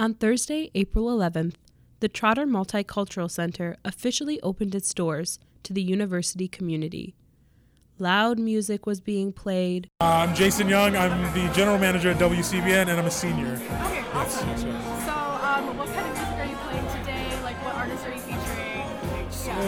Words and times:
On 0.00 0.14
Thursday, 0.14 0.70
April 0.74 1.08
11th, 1.08 1.56
the 2.00 2.08
Trotter 2.08 2.46
Multicultural 2.46 3.30
Center 3.30 3.76
officially 3.84 4.40
opened 4.40 4.74
its 4.74 4.94
doors 4.94 5.38
to 5.62 5.74
the 5.74 5.82
university 5.82 6.48
community. 6.48 7.14
Loud 7.98 8.38
music 8.38 8.86
was 8.86 9.02
being 9.02 9.30
played. 9.30 9.88
Uh, 10.00 10.24
I'm 10.26 10.34
Jason 10.34 10.70
Young. 10.70 10.96
I'm 10.96 11.20
the 11.34 11.52
general 11.52 11.76
manager 11.76 12.12
at 12.12 12.16
WCBN, 12.16 12.88
and 12.88 12.92
I'm 12.92 13.04
a 13.04 13.10
senior. 13.10 13.52
Okay, 13.52 14.02
awesome. 14.14 14.48
Yes, 14.48 14.64
yes, 14.64 14.84
so, 14.84 14.99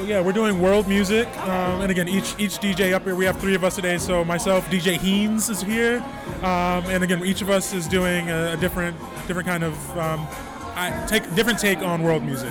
So, 0.02 0.08
yeah, 0.08 0.20
we're 0.20 0.32
doing 0.32 0.60
world 0.60 0.88
music, 0.88 1.28
um, 1.42 1.80
and 1.80 1.88
again, 1.88 2.08
each 2.08 2.34
each 2.36 2.58
DJ 2.58 2.92
up 2.92 3.04
here. 3.04 3.14
We 3.14 3.24
have 3.24 3.38
three 3.38 3.54
of 3.54 3.62
us 3.62 3.76
today. 3.76 3.98
So 3.98 4.24
myself, 4.24 4.68
DJ 4.68 4.98
Heens 4.98 5.48
is 5.48 5.62
here, 5.62 6.04
um, 6.42 6.82
and 6.90 7.04
again, 7.04 7.24
each 7.24 7.40
of 7.40 7.48
us 7.48 7.72
is 7.72 7.86
doing 7.86 8.28
a, 8.28 8.54
a 8.54 8.56
different 8.56 8.96
different 9.28 9.46
kind 9.46 9.62
of 9.62 9.74
um, 9.96 10.26
I 10.74 11.06
take 11.06 11.32
different 11.36 11.60
take 11.60 11.78
on 11.82 12.02
world 12.02 12.24
music. 12.24 12.50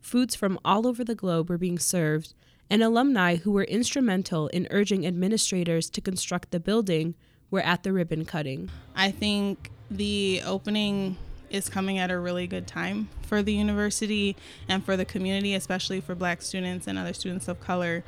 Foods 0.00 0.34
from 0.34 0.58
all 0.64 0.88
over 0.88 1.04
the 1.04 1.14
globe 1.14 1.48
were 1.50 1.56
being 1.56 1.78
served, 1.78 2.34
and 2.68 2.82
alumni 2.82 3.36
who 3.36 3.52
were 3.52 3.62
instrumental 3.62 4.48
in 4.48 4.66
urging 4.72 5.06
administrators 5.06 5.88
to 5.90 6.00
construct 6.00 6.50
the 6.50 6.58
building 6.58 7.14
were 7.48 7.60
at 7.60 7.84
the 7.84 7.92
ribbon 7.92 8.24
cutting. 8.24 8.72
I 8.96 9.12
think 9.12 9.70
the 9.88 10.42
opening 10.44 11.16
is 11.52 11.68
coming 11.68 11.98
at 11.98 12.10
a 12.10 12.18
really 12.18 12.46
good 12.46 12.66
time 12.66 13.08
for 13.22 13.42
the 13.42 13.52
university 13.52 14.36
and 14.68 14.84
for 14.84 14.96
the 14.96 15.04
community, 15.04 15.54
especially 15.54 16.00
for 16.00 16.14
black 16.14 16.42
students 16.42 16.86
and 16.86 16.98
other 16.98 17.12
students 17.12 17.46
of 17.46 17.60
color, 17.60 18.02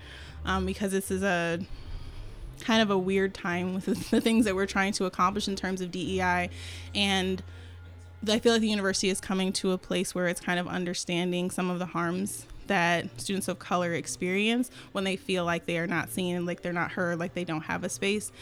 um, 0.45 0.67
because 0.67 0.93
this 0.93 1.11
is 1.11 1.23
a 1.23 1.61
kind 2.61 2.83
of 2.83 2.91
a 2.91 2.99
weird 2.99 3.35
time 3.35 3.75
with 3.75 3.85
the 4.11 4.21
things 4.21 4.45
that 4.45 4.55
we're 4.55 4.67
trying 4.67 4.93
to 4.93 5.05
accomplish 5.05 5.47
in 5.49 5.57
terms 5.57 5.81
of 5.81 5.91
DEI 5.91 6.51
and 6.95 7.43
I 8.27 8.39
feel 8.39 8.53
like 8.53 8.63
the 8.63 8.69
university 8.69 9.11
is 9.11 9.21
coming 9.21 9.53
to 9.55 9.73
a 9.73 9.79
place 9.79 10.15
where 10.15 10.29
it's 10.29 10.41
kind 10.41 10.59
of 10.59 10.67
understanding 10.67 11.51
some 11.51 11.69
of 11.69 11.79
the 11.79 11.87
harms 11.87 12.47
that 12.69 13.21
students 13.21 13.49
of 13.49 13.59
color 13.59 13.93
experience 13.93 14.71
when 14.93 15.05
they 15.05 15.17
feel 15.17 15.45
like 15.45 15.67
they 15.67 15.77
are 15.79 15.87
not 15.87 16.11
seen, 16.11 16.47
like 16.47 16.63
they're 16.63 16.73
not 16.73 16.93
heard, 16.93 17.19
like 17.19 17.35
they 17.35 17.45
don't 17.45 17.63
have 17.63 17.85
a 17.85 17.89
space. 17.91 18.33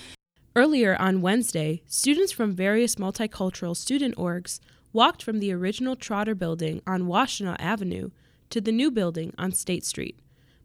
Earlier 0.54 0.96
on 1.00 1.22
Wednesday, 1.22 1.82
students 1.86 2.30
from 2.30 2.52
various 2.52 2.96
multicultural 2.96 3.76
student 3.76 4.14
orgs 4.16 4.60
walked 4.92 5.22
from 5.22 5.40
the 5.40 5.52
original 5.52 5.96
Trotter 5.96 6.34
building 6.34 6.82
on 6.86 7.04
Washtenaw 7.04 7.56
Avenue 7.58 8.10
to 8.50 8.60
the 8.60 8.72
new 8.72 8.90
building 8.90 9.32
on 9.38 9.52
State 9.52 9.86
Street, 9.86 10.18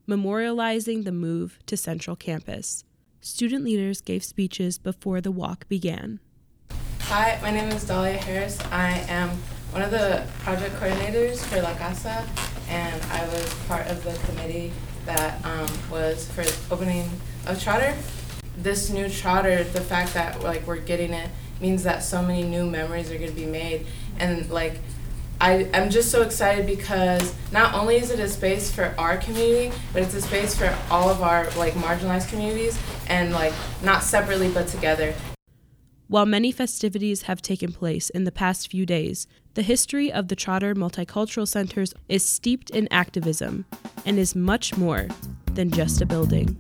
memorializing 0.08 1.06
the 1.06 1.12
move 1.12 1.60
to 1.66 1.78
Central 1.78 2.16
Campus. 2.16 2.84
Student 3.22 3.64
leaders 3.64 4.02
gave 4.02 4.24
speeches 4.24 4.78
before 4.78 5.22
the 5.22 5.32
walk 5.32 5.68
began. 5.70 6.20
Hi, 7.04 7.40
my 7.42 7.52
name 7.52 7.70
is 7.70 7.86
Dahlia 7.86 8.18
Harris. 8.18 8.60
I 8.72 9.06
am 9.08 9.30
one 9.72 9.82
of 9.82 9.92
the 9.92 10.26
project 10.40 10.76
coordinators 10.76 11.38
for 11.46 11.62
La 11.62 11.74
Casa, 11.76 12.26
and 12.68 13.02
I 13.04 13.26
was 13.28 13.54
part 13.68 13.88
of 13.88 14.04
the 14.04 14.14
committee 14.28 14.74
that 15.06 15.44
um, 15.46 15.70
was 15.90 16.30
for 16.32 16.44
opening 16.74 17.10
of 17.46 17.62
Trotter. 17.64 17.96
This 18.58 18.90
new 18.90 19.08
Trotter, 19.08 19.64
the 19.64 19.82
fact 19.82 20.14
that 20.16 20.42
like 20.44 20.66
we're 20.66 20.78
getting 20.78 21.14
it 21.14 21.30
means 21.62 21.84
that 21.84 22.04
so 22.04 22.22
many 22.22 22.44
new 22.44 22.66
memories 22.66 23.12
are 23.12 23.18
going 23.18 23.30
to 23.30 23.36
be 23.36 23.46
made, 23.46 23.86
and 24.20 24.50
like 24.50 24.80
I, 25.40 25.70
I'm 25.74 25.92
just 25.92 26.10
so 26.10 26.24
excited 26.24 26.66
because 26.66 27.36
not 27.52 27.76
only 27.76 27.98
is 27.98 28.10
it 28.10 28.20
a 28.20 28.28
space 28.28 28.72
for 28.72 28.96
our 28.98 29.18
community, 29.18 29.72
but 29.94 30.02
it's 30.02 30.16
a 30.16 30.22
space 30.22 30.58
for 30.58 30.76
all 30.90 31.10
of 31.10 31.22
our 31.22 31.50
like 31.52 31.74
marginalized 31.74 32.30
communities 32.30 32.80
and 33.08 33.32
like 33.32 33.54
not 33.84 34.02
separately 34.02 34.50
but 34.50 34.68
together. 34.68 35.14
While 36.08 36.26
many 36.26 36.52
festivities 36.52 37.24
have 37.24 37.42
taken 37.42 37.74
place 37.74 38.10
in 38.10 38.24
the 38.24 38.32
past 38.32 38.72
few 38.72 38.86
days, 38.86 39.28
the 39.54 39.62
history 39.62 40.12
of 40.12 40.30
the 40.30 40.36
Trotter 40.36 40.74
Multicultural 40.74 41.48
Centers 41.48 41.94
is 42.08 42.28
steeped 42.28 42.70
in 42.70 42.88
activism 42.90 43.66
and 44.06 44.18
is 44.18 44.34
much 44.34 44.78
more 44.78 45.08
than 45.54 45.70
just 45.70 46.02
a 46.02 46.06
building. 46.06 46.56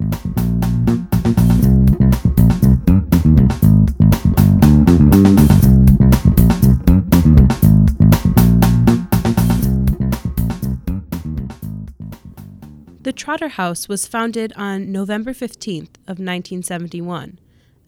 The 13.07 13.13
Trotter 13.13 13.47
House 13.47 13.87
was 13.87 14.05
founded 14.05 14.51
on 14.57 14.91
November 14.91 15.31
15th 15.31 15.95
of 16.09 16.19
1971 16.19 17.39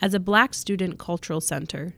as 0.02 0.14
a 0.14 0.18
Black 0.18 0.54
Student 0.54 0.98
Cultural 0.98 1.42
Center. 1.42 1.94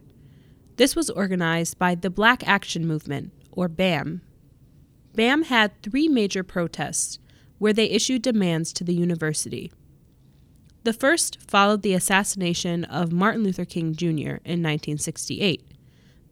This 0.78 0.96
was 0.96 1.12
organized 1.12 1.78
by 1.78 1.94
the 1.94 2.10
Black 2.10 2.48
Action 2.48 2.88
Movement, 2.88 3.32
or 3.52 3.68
BAM. 3.68 4.24
BAM 5.14 5.44
had 5.44 5.80
three 5.84 6.08
major 6.08 6.44
protests 6.44 7.20
where 7.60 7.74
they 7.74 7.92
issued 7.92 8.24
demands 8.24 8.74
to 8.74 8.84
the 8.84 8.96
university. 8.96 9.72
The 10.84 10.92
first 10.92 11.38
followed 11.48 11.84
the 11.84 11.94
assassination 11.94 12.86
of 12.86 13.12
Martin 13.12 13.44
Luther 13.44 13.66
King 13.66 13.94
Jr. 13.94 14.42
in 14.42 14.64
1968. 14.64 15.64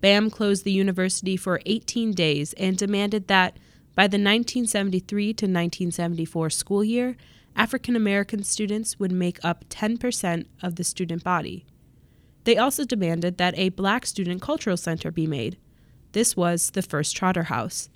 BAM 0.02 0.32
closed 0.32 0.64
the 0.64 0.72
university 0.72 1.38
for 1.38 1.62
18 1.68 2.14
days 2.14 2.54
and 2.54 2.76
demanded 2.76 3.28
that 3.28 3.60
by 3.96 4.04
the 4.04 4.16
1973 4.18 5.26
to 5.26 5.46
1974 5.46 6.50
school 6.50 6.84
year, 6.84 7.18
African 7.56 7.96
American 7.96 8.44
students 8.44 9.00
would 9.00 9.12
make 9.12 9.44
up 9.44 9.66
10% 9.70 10.46
of 10.62 10.76
the 10.76 10.84
student 10.84 11.24
body. 11.24 11.66
They 12.46 12.58
also 12.58 12.86
demanded 12.86 13.38
that 13.38 13.58
a 13.58 13.70
black 13.70 14.06
student 14.06 14.42
cultural 14.42 14.78
center 14.78 15.12
be 15.12 15.28
made. 15.28 15.58
This 16.14 16.38
was 16.38 16.72
the 16.72 16.82
first 16.82 17.16
Trotter 17.16 17.44
House. 17.44 17.90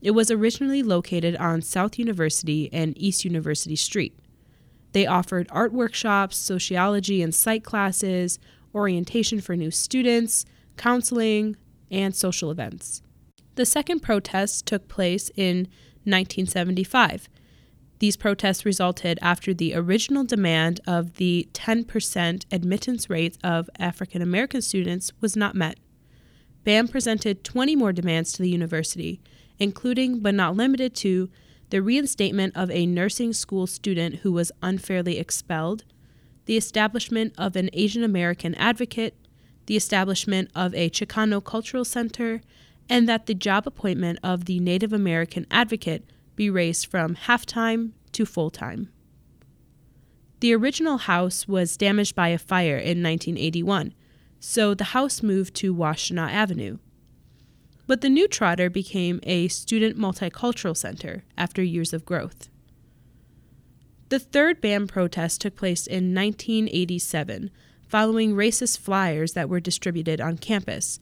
It 0.00 0.12
was 0.12 0.30
originally 0.30 0.82
located 0.82 1.36
on 1.36 1.62
South 1.62 1.98
University 1.98 2.70
and 2.72 2.96
East 2.96 3.24
University 3.24 3.76
Street. 3.76 4.18
They 4.92 5.06
offered 5.06 5.46
art 5.50 5.72
workshops, 5.72 6.36
sociology 6.36 7.22
and 7.22 7.34
psych 7.34 7.64
classes, 7.64 8.38
orientation 8.74 9.40
for 9.40 9.56
new 9.56 9.70
students, 9.70 10.46
counseling, 10.76 11.56
and 11.90 12.14
social 12.14 12.50
events. 12.50 13.02
The 13.56 13.66
second 13.66 14.00
protest 14.00 14.66
took 14.66 14.88
place 14.88 15.30
in 15.36 15.68
1975 16.04 17.28
these 17.98 18.16
protests 18.16 18.64
resulted 18.64 19.18
after 19.22 19.54
the 19.54 19.74
original 19.74 20.24
demand 20.24 20.80
of 20.86 21.14
the 21.14 21.48
10% 21.54 22.44
admittance 22.52 23.08
rate 23.08 23.38
of 23.42 23.70
African 23.78 24.20
American 24.20 24.60
students 24.60 25.12
was 25.20 25.36
not 25.36 25.54
met. 25.54 25.78
BAM 26.64 26.88
presented 26.88 27.44
20 27.44 27.76
more 27.76 27.92
demands 27.92 28.32
to 28.32 28.42
the 28.42 28.50
university, 28.50 29.20
including 29.58 30.20
but 30.20 30.34
not 30.34 30.56
limited 30.56 30.94
to 30.96 31.30
the 31.70 31.80
reinstatement 31.80 32.54
of 32.56 32.70
a 32.70 32.86
nursing 32.86 33.32
school 33.32 33.66
student 33.66 34.16
who 34.16 34.32
was 34.32 34.52
unfairly 34.62 35.18
expelled, 35.18 35.84
the 36.44 36.56
establishment 36.56 37.32
of 37.38 37.56
an 37.56 37.70
Asian 37.72 38.04
American 38.04 38.54
advocate, 38.56 39.16
the 39.66 39.76
establishment 39.76 40.50
of 40.54 40.74
a 40.74 40.90
Chicano 40.90 41.42
cultural 41.42 41.84
center, 41.84 42.40
and 42.88 43.08
that 43.08 43.26
the 43.26 43.34
job 43.34 43.66
appointment 43.66 44.18
of 44.22 44.44
the 44.44 44.60
Native 44.60 44.92
American 44.92 45.46
advocate 45.50 46.04
be 46.36 46.50
raised 46.50 46.86
from 46.86 47.14
half 47.14 47.46
time 47.46 47.94
to 48.12 48.24
full 48.24 48.50
time. 48.50 48.90
The 50.40 50.54
original 50.54 50.98
house 50.98 51.48
was 51.48 51.76
damaged 51.76 52.14
by 52.14 52.28
a 52.28 52.38
fire 52.38 52.76
in 52.76 53.02
1981, 53.02 53.94
so 54.38 54.74
the 54.74 54.84
house 54.84 55.22
moved 55.22 55.54
to 55.56 55.74
Washtenaw 55.74 56.30
Avenue. 56.30 56.78
But 57.86 58.00
the 58.00 58.10
new 58.10 58.28
Trotter 58.28 58.68
became 58.68 59.20
a 59.22 59.48
student 59.48 59.96
multicultural 59.96 60.76
center 60.76 61.24
after 61.38 61.62
years 61.62 61.92
of 61.92 62.04
growth. 62.04 62.48
The 64.08 64.18
third 64.18 64.60
BAM 64.60 64.86
protest 64.86 65.40
took 65.40 65.56
place 65.56 65.86
in 65.86 66.14
1987, 66.14 67.50
following 67.88 68.34
racist 68.34 68.78
flyers 68.78 69.32
that 69.32 69.48
were 69.48 69.58
distributed 69.58 70.20
on 70.20 70.38
campus. 70.38 71.00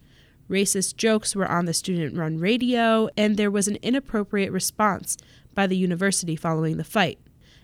Racist 0.48 0.96
jokes 0.96 1.34
were 1.34 1.50
on 1.50 1.64
the 1.64 1.72
student 1.72 2.16
run 2.16 2.38
radio, 2.38 3.08
and 3.16 3.36
there 3.36 3.50
was 3.50 3.66
an 3.66 3.78
inappropriate 3.82 4.52
response 4.52 5.16
by 5.54 5.66
the 5.66 5.76
university 5.76 6.36
following 6.36 6.76
the 6.76 6.84
fight. 6.84 7.18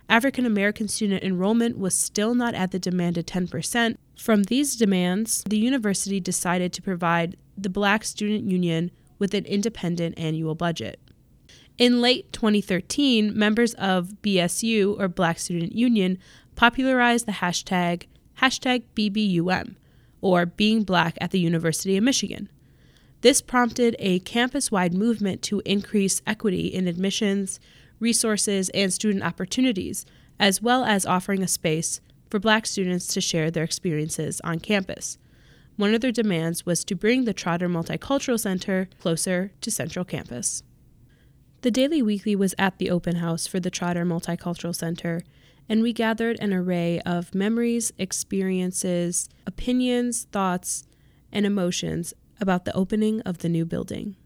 African 0.09 0.45
American 0.45 0.89
student 0.89 1.23
enrollment 1.23 1.79
was 1.79 1.95
still 1.95 2.35
not 2.35 2.55
at 2.55 2.73
the 2.73 2.79
demanded 2.79 3.27
10%. 3.27 3.97
From 4.19 4.45
these 4.45 4.77
demands, 4.77 5.45
the 5.49 5.59
university 5.59 6.19
decided 6.19 6.73
to 6.73 6.83
provide 6.83 7.37
the 7.57 7.69
Black 7.69 8.05
Student 8.05 8.51
Union 8.51 8.91
with 9.19 9.35
an 9.35 9.45
independent 9.45 10.19
annual 10.19 10.55
budget. 10.55 10.99
In 11.79 12.01
late 12.01 12.33
2013, 12.33 13.39
members 13.39 13.75
of 13.75 14.15
BSU, 14.23 14.99
or 14.99 15.09
Black 15.09 15.39
Student 15.39 15.75
Union, 15.75 16.19
popularized 16.57 17.27
the 17.27 17.33
hashtag, 17.33 18.07
hashtag 18.39 18.83
BBUM, 18.97 19.77
or 20.21 20.45
Being 20.45 20.83
Black 20.83 21.17
at 21.21 21.31
the 21.31 21.39
University 21.39 21.97
of 21.97 22.03
Michigan. 22.05 22.49
This 23.23 23.43
prompted 23.43 23.97
a 23.99 24.21
campus 24.21 24.71
wide 24.71 24.95
movement 24.95 25.43
to 25.43 25.61
increase 25.67 26.23
equity 26.27 26.69
in 26.69 26.89
admissions, 26.89 27.61
resources, 27.99 28.71
and 28.71 28.93
student 28.93 29.23
opportunities, 29.25 30.07
as 30.39 30.63
well 30.63 30.85
as 30.85 31.05
offering 31.05 31.43
a 31.43 31.49
space 31.49 32.01
for 32.31 32.39
Black 32.39 32.65
students 32.65 33.07
to 33.09 33.21
share 33.21 33.51
their 33.51 33.65
experiences 33.65 34.41
on 34.43 34.59
campus. 34.59 35.19
One 35.77 35.95
of 35.95 36.01
their 36.01 36.13
demands 36.13 36.65
was 36.65 36.85
to 36.85 36.95
bring 36.95 37.25
the 37.25 37.35
Trotter 37.35 37.69
Multicultural 37.69 38.41
Center 38.41 38.89
closer 39.01 39.53
to 39.61 39.71
Central 39.71 40.05
Campus. 40.05 40.63
The 41.63 41.71
Daily 41.71 42.01
Weekly 42.01 42.35
was 42.35 42.55
at 42.59 42.79
the 42.79 42.91
open 42.91 43.17
house 43.17 43.47
for 43.47 43.61
the 43.61 43.71
Trotter 43.71 44.07
Multicultural 44.07 44.75
Center, 44.75 45.25
and 45.69 45.83
we 45.83 45.93
gathered 45.93 46.39
an 46.41 46.55
array 46.55 47.01
of 47.01 47.35
memories, 47.35 47.93
experiences, 47.99 49.29
opinions, 49.47 50.27
thoughts, 50.33 50.85
and 51.31 51.45
emotions 51.45 52.15
about 52.41 52.65
the 52.65 52.75
opening 52.77 53.21
of 53.23 53.39
the 53.39 53.49
new 53.49 53.65
building. 53.65 54.17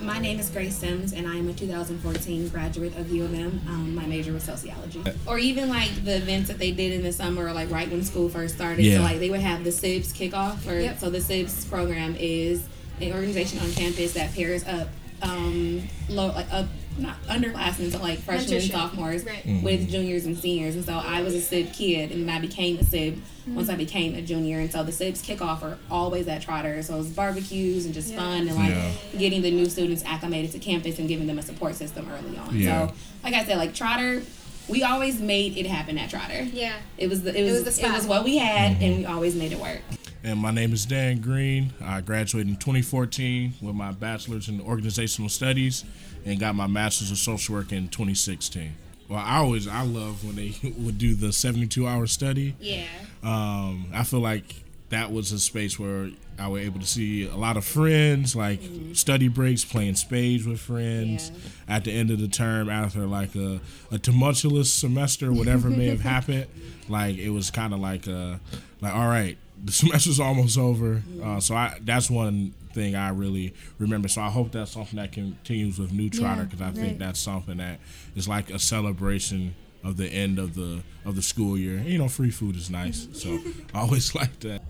My 0.00 0.18
name 0.18 0.38
is 0.38 0.50
Grace 0.50 0.76
Sims, 0.76 1.14
and 1.14 1.26
I 1.26 1.36
am 1.36 1.48
a 1.48 1.54
2014 1.54 2.48
graduate 2.48 2.94
of 2.98 3.10
U 3.10 3.24
of 3.24 3.32
M. 3.32 3.60
Um, 3.66 3.94
my 3.94 4.04
major 4.04 4.34
was 4.34 4.42
sociology. 4.42 5.02
Or 5.26 5.38
even 5.38 5.70
like 5.70 6.04
the 6.04 6.16
events 6.16 6.48
that 6.48 6.58
they 6.58 6.72
did 6.72 6.92
in 6.92 7.02
the 7.02 7.12
summer, 7.12 7.50
like 7.52 7.70
right 7.70 7.90
when 7.90 8.04
school 8.04 8.28
first 8.28 8.56
started. 8.56 8.84
Yeah. 8.84 8.98
So 8.98 9.02
like 9.02 9.18
they 9.18 9.30
would 9.30 9.40
have 9.40 9.64
the 9.64 9.70
SIBS 9.70 10.12
kickoff. 10.12 10.66
Or 10.70 10.78
Yep. 10.78 10.98
so 10.98 11.08
the 11.08 11.20
SIBS 11.22 11.64
program 11.70 12.16
is 12.18 12.66
an 13.00 13.12
organization 13.12 13.60
on 13.60 13.72
campus 13.72 14.12
that 14.12 14.34
pairs 14.34 14.62
up 14.66 14.88
um, 15.22 15.82
low 16.10 16.26
like 16.28 16.52
up 16.52 16.66
not 16.98 17.20
underclassmen 17.24 17.90
so 17.90 17.98
like 17.98 18.18
freshmen 18.20 18.60
and 18.60 18.70
sophomores 18.70 19.24
Right. 19.24 19.44
Mm-hmm. 19.44 19.64
with 19.64 19.90
juniors 19.90 20.26
and 20.26 20.36
seniors. 20.36 20.74
And 20.76 20.84
so 20.84 20.94
I 20.94 21.22
was 21.22 21.34
a 21.34 21.40
SIB 21.40 21.72
kid, 21.72 22.12
and 22.12 22.28
then 22.28 22.34
I 22.36 22.40
became 22.40 22.78
a 22.78 22.84
SIB 22.84 23.20
once 23.48 23.68
I 23.68 23.74
became 23.76 24.14
a 24.14 24.22
junior. 24.22 24.58
And 24.60 24.70
so 24.72 24.82
the 24.84 24.92
SIBs 24.92 25.22
kickoff 25.22 25.62
are 25.62 25.76
always 25.90 26.28
at 26.28 26.42
Trotter. 26.42 26.82
So 26.82 26.98
it's 27.00 27.08
barbecues 27.10 27.84
and 27.84 27.92
just 27.94 28.10
Yeah. 28.12 28.16
fun 28.18 28.48
and 28.48 28.54
like 28.56 28.70
Yeah. 28.70 28.90
getting 29.18 29.42
the 29.42 29.50
new 29.50 29.68
students 29.68 30.02
acclimated 30.04 30.52
to 30.52 30.58
campus 30.58 30.98
and 30.98 31.08
giving 31.08 31.26
them 31.26 31.38
a 31.38 31.42
support 31.42 31.74
system 31.74 32.08
early 32.10 32.36
on. 32.38 32.56
Yeah. 32.58 32.86
So, 32.88 32.94
like 33.22 33.34
I 33.34 33.44
said, 33.44 33.58
like 33.58 33.74
Trotter, 33.74 34.22
we 34.68 34.82
always 34.82 35.20
made 35.20 35.56
it 35.56 35.66
happen 35.66 35.98
at 35.98 36.10
Trotter. 36.10 36.42
Yeah. 36.42 36.76
It 36.98 37.08
was 37.08 37.22
the 37.22 37.38
it 37.38 37.42
was, 37.44 37.64
was 37.64 37.76
the 37.76 37.86
it 37.86 37.92
was 37.92 38.06
what 38.06 38.24
we 38.24 38.38
had, 38.38 38.82
and 38.82 38.98
we 38.98 39.06
always 39.06 39.34
made 39.34 39.52
it 39.52 39.60
work. 39.60 39.80
And 40.22 40.38
my 40.38 40.50
name 40.50 40.72
is 40.72 40.86
Dan 40.86 41.20
Green. 41.20 41.74
I 41.82 42.00
graduated 42.00 42.48
in 42.48 42.56
2014 42.56 43.54
with 43.60 43.74
my 43.74 43.92
bachelor's 43.92 44.48
in 44.48 44.60
organizational 44.60 45.28
studies 45.28 45.84
and 46.24 46.40
got 46.40 46.54
my 46.54 46.66
master's 46.66 47.10
of 47.10 47.18
social 47.18 47.54
work 47.54 47.72
in 47.72 47.88
2016. 47.88 48.74
Well, 49.08 49.18
I 49.18 49.36
always 49.36 49.68
I 49.68 49.82
love 49.82 50.24
when 50.24 50.36
they 50.36 50.54
would 50.78 50.96
do 50.96 51.14
the 51.14 51.32
72 51.32 51.86
hour 51.86 52.06
study. 52.06 52.54
Yeah. 52.58 52.86
Um, 53.22 53.88
I 53.92 54.02
feel 54.04 54.20
like 54.20 54.63
that 54.94 55.10
was 55.10 55.32
a 55.32 55.40
space 55.40 55.76
where 55.76 56.10
I 56.38 56.46
was 56.46 56.62
able 56.62 56.78
to 56.78 56.86
see 56.86 57.26
a 57.28 57.34
lot 57.34 57.56
of 57.56 57.64
friends, 57.64 58.36
like 58.36 58.60
study 58.92 59.26
breaks, 59.26 59.64
playing 59.64 59.96
spades 59.96 60.46
with 60.46 60.60
friends. 60.60 61.32
At 61.66 61.82
the 61.82 61.90
end 61.90 62.12
of 62.12 62.20
the 62.20 62.28
term, 62.28 62.70
after 62.70 63.00
like 63.00 63.34
a, 63.34 63.60
a 63.90 63.98
tumultuous 63.98 64.72
semester, 64.72 65.32
whatever 65.32 65.68
may 65.68 65.86
have 65.86 66.00
happened, 66.14 66.46
like 66.88 67.16
it 67.16 67.30
was 67.30 67.50
kind 67.50 67.74
of 67.74 67.80
like 67.80 68.06
uh 68.06 68.36
like 68.80 68.94
all 68.94 69.08
right, 69.08 69.36
the 69.64 69.72
semester's 69.80 70.20
almost 70.20 70.56
over. 70.56 71.02
Uh, 71.20 71.40
so 71.40 71.56
I 71.56 71.76
that's 71.80 72.08
one 72.08 72.54
thing 72.72 72.94
I 72.94 73.08
really 73.08 73.52
remember. 73.80 74.06
So 74.06 74.22
I 74.22 74.30
hope 74.30 74.52
that's 74.52 74.70
something 74.70 74.96
that 74.96 75.10
continues 75.10 75.80
with 75.80 75.92
New 75.92 76.08
Trotter 76.08 76.44
because 76.44 76.62
I 76.62 76.70
think 76.70 77.00
that's 77.00 77.18
something 77.18 77.56
that 77.56 77.80
is 78.14 78.28
like 78.28 78.48
a 78.50 78.60
celebration 78.60 79.56
of 79.82 79.96
the 79.96 80.06
end 80.06 80.38
of 80.38 80.54
the 80.54 80.82
of 81.04 81.16
the 81.16 81.22
school 81.22 81.58
year. 81.58 81.78
You 81.78 81.98
know, 81.98 82.08
free 82.08 82.30
food 82.30 82.54
is 82.54 82.70
nice, 82.70 83.08
so 83.12 83.40
I 83.74 83.80
always 83.80 84.14
like 84.14 84.38
that. 84.40 84.62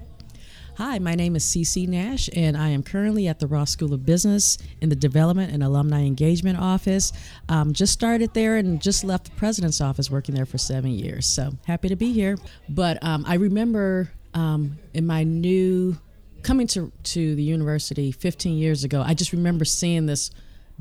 Hi, 0.76 0.98
my 0.98 1.14
name 1.14 1.36
is 1.36 1.44
CC 1.44 1.86
Nash, 1.86 2.28
and 2.34 2.56
I 2.56 2.70
am 2.70 2.82
currently 2.82 3.28
at 3.28 3.38
the 3.38 3.46
Ross 3.46 3.70
School 3.70 3.94
of 3.94 4.04
Business 4.04 4.58
in 4.80 4.88
the 4.88 4.96
Development 4.96 5.52
and 5.52 5.62
Alumni 5.62 6.02
Engagement 6.04 6.58
Office. 6.58 7.12
Um, 7.48 7.72
just 7.72 7.92
started 7.92 8.34
there 8.34 8.56
and 8.56 8.82
just 8.82 9.04
left 9.04 9.26
the 9.26 9.30
president's 9.36 9.80
office 9.80 10.10
working 10.10 10.34
there 10.34 10.46
for 10.46 10.58
seven 10.58 10.90
years. 10.90 11.26
So 11.26 11.52
happy 11.64 11.90
to 11.90 11.94
be 11.94 12.12
here. 12.12 12.36
But 12.68 13.00
um, 13.04 13.24
I 13.24 13.34
remember 13.34 14.10
um, 14.34 14.76
in 14.92 15.06
my 15.06 15.22
new 15.22 15.96
coming 16.42 16.66
to, 16.66 16.90
to 17.04 17.36
the 17.36 17.42
university 17.44 18.10
15 18.10 18.58
years 18.58 18.82
ago, 18.82 19.00
I 19.00 19.14
just 19.14 19.30
remember 19.30 19.64
seeing 19.64 20.06
this 20.06 20.32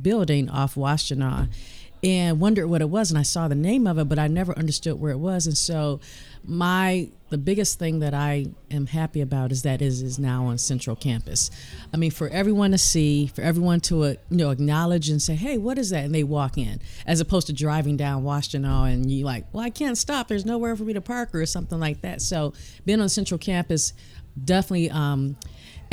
building 0.02 0.50
off 0.50 0.74
Washtenaw 0.74 1.50
and 2.04 2.40
wondered 2.40 2.68
what 2.68 2.82
it 2.82 2.90
was 2.90 3.12
and 3.12 3.18
I 3.18 3.24
saw 3.24 3.48
the 3.48 3.56
name 3.56 3.88
of 3.88 3.98
it 3.98 4.10
but 4.10 4.20
I 4.20 4.28
never 4.28 4.58
understood 4.58 5.00
where 5.00 5.12
it 5.12 5.18
was 5.18 5.48
and 5.48 5.58
so 5.58 6.02
my 6.44 7.10
the 7.34 7.38
biggest 7.40 7.80
thing 7.80 7.98
that 7.98 8.14
I 8.14 8.46
am 8.70 8.86
happy 8.86 9.20
about 9.20 9.52
is 9.52 9.64
that 9.64 9.82
is 9.82 10.04
is 10.04 10.20
now 10.20 10.46
on 10.46 10.60
Central 10.60 10.96
Campus. 10.96 11.50
I 11.92 11.98
mean 11.98 12.12
for 12.12 12.30
everyone 12.30 12.70
to 12.72 12.78
see, 12.78 13.26
for 13.26 13.42
everyone 13.42 13.80
to 13.82 14.04
uh, 14.04 14.14
you 14.30 14.38
know 14.38 14.52
acknowledge 14.52 15.10
and 15.10 15.20
say, 15.20 15.34
"Hey, 15.34 15.58
what 15.58 15.80
is 15.80 15.90
that?" 15.90 16.06
and 16.06 16.14
they 16.14 16.24
walk 16.24 16.60
in 16.60 16.80
as 17.08 17.20
opposed 17.20 17.48
to 17.48 17.54
driving 17.54 17.98
down 17.98 18.24
Washtenaw 18.24 18.94
and 18.94 19.10
you 19.10 19.26
like, 19.26 19.52
"Well, 19.52 19.64
I 19.64 19.72
can't 19.72 19.98
stop. 19.98 20.28
There's 20.28 20.46
nowhere 20.46 20.76
for 20.76 20.84
me 20.84 20.94
to 20.94 21.02
park 21.02 21.34
or 21.34 21.44
something 21.48 21.80
like 21.80 22.02
that." 22.02 22.22
So, 22.22 22.54
being 22.86 23.02
on 23.02 23.10
Central 23.10 23.40
Campus 23.40 23.94
definitely 24.46 24.90
um, 24.92 25.36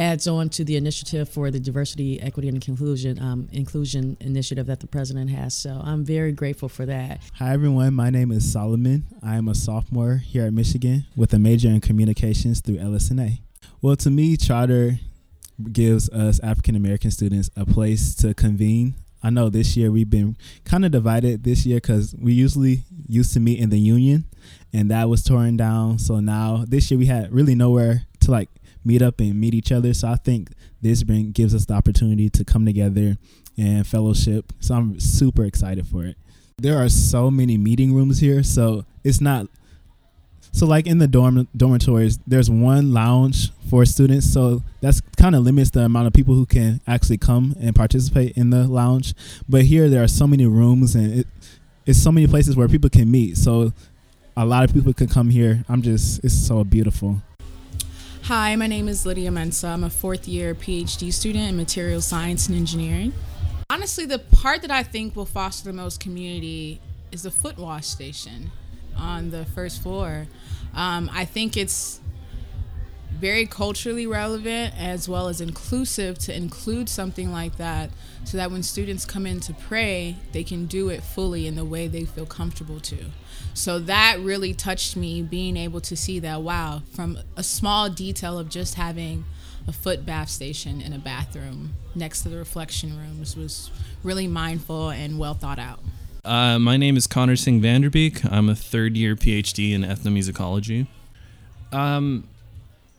adds 0.00 0.26
on 0.26 0.48
to 0.48 0.64
the 0.64 0.76
initiative 0.76 1.28
for 1.28 1.50
the 1.50 1.60
diversity, 1.60 2.20
equity, 2.22 2.48
and 2.48 2.66
inclusion 2.66 3.22
um, 3.22 3.48
inclusion 3.52 4.16
initiative 4.20 4.66
that 4.66 4.80
the 4.80 4.86
president 4.86 5.30
has. 5.30 5.54
So 5.54 5.80
I'm 5.84 6.04
very 6.04 6.32
grateful 6.32 6.68
for 6.68 6.86
that. 6.86 7.20
Hi, 7.34 7.52
everyone. 7.52 7.94
My 7.94 8.08
name 8.08 8.32
is 8.32 8.50
Solomon. 8.50 9.04
I 9.22 9.36
am 9.36 9.46
a 9.46 9.54
sophomore 9.54 10.16
here 10.16 10.46
at 10.46 10.54
Michigan 10.54 11.04
with 11.14 11.34
a 11.34 11.38
major 11.38 11.68
in 11.68 11.80
communications 11.82 12.60
through 12.60 12.78
LSNA. 12.78 13.40
Well, 13.82 13.96
to 13.96 14.10
me, 14.10 14.38
Trotter 14.38 14.98
gives 15.70 16.08
us 16.08 16.40
African 16.40 16.74
American 16.74 17.10
students 17.10 17.50
a 17.54 17.66
place 17.66 18.14
to 18.16 18.32
convene. 18.32 18.94
I 19.22 19.28
know 19.28 19.50
this 19.50 19.76
year 19.76 19.90
we've 19.90 20.08
been 20.08 20.38
kind 20.64 20.86
of 20.86 20.92
divided 20.92 21.44
this 21.44 21.66
year 21.66 21.76
because 21.76 22.14
we 22.18 22.32
usually 22.32 22.84
used 23.06 23.34
to 23.34 23.40
meet 23.40 23.58
in 23.58 23.68
the 23.68 23.78
union 23.78 24.24
and 24.72 24.90
that 24.90 25.10
was 25.10 25.22
torn 25.22 25.58
down. 25.58 25.98
So 25.98 26.20
now 26.20 26.64
this 26.66 26.90
year 26.90 26.96
we 26.96 27.04
had 27.04 27.30
really 27.30 27.54
nowhere 27.54 28.06
to 28.20 28.30
like 28.30 28.48
meet 28.84 29.02
up 29.02 29.20
and 29.20 29.38
meet 29.38 29.54
each 29.54 29.72
other. 29.72 29.92
So 29.94 30.08
I 30.08 30.16
think 30.16 30.50
this 30.80 31.02
bring 31.02 31.32
gives 31.32 31.54
us 31.54 31.66
the 31.66 31.74
opportunity 31.74 32.28
to 32.30 32.44
come 32.44 32.64
together 32.64 33.18
and 33.58 33.86
fellowship. 33.86 34.52
So 34.60 34.74
I'm 34.74 34.98
super 35.00 35.44
excited 35.44 35.86
for 35.86 36.04
it. 36.04 36.16
There 36.58 36.78
are 36.78 36.88
so 36.88 37.30
many 37.30 37.56
meeting 37.56 37.94
rooms 37.94 38.20
here, 38.20 38.42
so 38.42 38.84
it's 39.02 39.20
not 39.20 39.48
so 40.52 40.66
like 40.66 40.86
in 40.86 40.98
the 40.98 41.06
dorm 41.06 41.48
dormitories, 41.56 42.18
there's 42.26 42.50
one 42.50 42.92
lounge 42.92 43.50
for 43.68 43.84
students, 43.84 44.30
so 44.32 44.62
that's 44.80 45.00
kind 45.16 45.34
of 45.34 45.42
limits 45.42 45.70
the 45.70 45.80
amount 45.80 46.08
of 46.08 46.12
people 46.12 46.34
who 46.34 46.44
can 46.44 46.80
actually 46.86 47.18
come 47.18 47.54
and 47.60 47.74
participate 47.74 48.36
in 48.36 48.50
the 48.50 48.66
lounge. 48.66 49.14
But 49.48 49.62
here 49.62 49.88
there 49.88 50.02
are 50.02 50.08
so 50.08 50.26
many 50.26 50.46
rooms 50.46 50.94
and 50.94 51.20
it, 51.20 51.26
it's 51.86 52.02
so 52.02 52.10
many 52.10 52.26
places 52.26 52.56
where 52.56 52.68
people 52.68 52.90
can 52.90 53.10
meet. 53.10 53.36
So 53.36 53.72
a 54.36 54.44
lot 54.44 54.64
of 54.64 54.74
people 54.74 54.92
can 54.92 55.08
come 55.08 55.30
here. 55.30 55.64
I'm 55.68 55.82
just 55.82 56.24
it's 56.24 56.34
so 56.34 56.64
beautiful. 56.64 57.22
Hi, 58.30 58.54
my 58.54 58.68
name 58.68 58.86
is 58.86 59.04
Lydia 59.04 59.32
Mensa. 59.32 59.66
I'm 59.66 59.82
a 59.82 59.90
fourth 59.90 60.28
year 60.28 60.54
PhD 60.54 61.12
student 61.12 61.48
in 61.48 61.56
material 61.56 62.00
science 62.00 62.46
and 62.46 62.56
engineering. 62.56 63.12
Honestly, 63.68 64.06
the 64.06 64.20
part 64.20 64.62
that 64.62 64.70
I 64.70 64.84
think 64.84 65.16
will 65.16 65.26
foster 65.26 65.64
the 65.64 65.72
most 65.72 65.98
community 65.98 66.80
is 67.10 67.24
the 67.24 67.32
foot 67.32 67.58
wash 67.58 67.86
station 67.86 68.52
on 68.96 69.32
the 69.32 69.46
first 69.46 69.82
floor. 69.82 70.28
Um, 70.74 71.10
I 71.12 71.24
think 71.24 71.56
it's 71.56 72.00
very 73.20 73.44
culturally 73.44 74.06
relevant 74.06 74.74
as 74.78 75.08
well 75.08 75.28
as 75.28 75.40
inclusive 75.40 76.18
to 76.18 76.34
include 76.34 76.88
something 76.88 77.30
like 77.30 77.56
that 77.58 77.90
so 78.24 78.38
that 78.38 78.50
when 78.50 78.62
students 78.62 79.04
come 79.04 79.26
in 79.26 79.40
to 79.40 79.52
pray, 79.52 80.16
they 80.32 80.42
can 80.42 80.66
do 80.66 80.88
it 80.88 81.02
fully 81.02 81.46
in 81.46 81.54
the 81.54 81.64
way 81.64 81.86
they 81.86 82.04
feel 82.04 82.26
comfortable 82.26 82.80
to. 82.80 82.96
So 83.52 83.78
that 83.80 84.18
really 84.20 84.54
touched 84.54 84.96
me 84.96 85.20
being 85.22 85.56
able 85.56 85.80
to 85.82 85.96
see 85.96 86.18
that 86.20 86.40
wow, 86.42 86.82
from 86.92 87.18
a 87.36 87.42
small 87.42 87.90
detail 87.90 88.38
of 88.38 88.48
just 88.48 88.74
having 88.74 89.24
a 89.68 89.72
foot 89.72 90.06
bath 90.06 90.30
station 90.30 90.80
in 90.80 90.92
a 90.94 90.98
bathroom 90.98 91.74
next 91.94 92.22
to 92.22 92.30
the 92.30 92.38
reflection 92.38 92.96
rooms 92.96 93.36
was 93.36 93.70
really 94.02 94.26
mindful 94.26 94.88
and 94.90 95.18
well 95.18 95.34
thought 95.34 95.58
out. 95.58 95.80
Uh, 96.24 96.58
my 96.58 96.76
name 96.76 96.96
is 96.96 97.06
Connor 97.06 97.36
Singh 97.36 97.60
Vanderbeek. 97.60 98.30
I'm 98.30 98.48
a 98.48 98.54
third 98.54 98.96
year 98.96 99.14
PhD 99.14 99.72
in 99.72 99.82
ethnomusicology. 99.82 100.86
Um, 101.72 102.28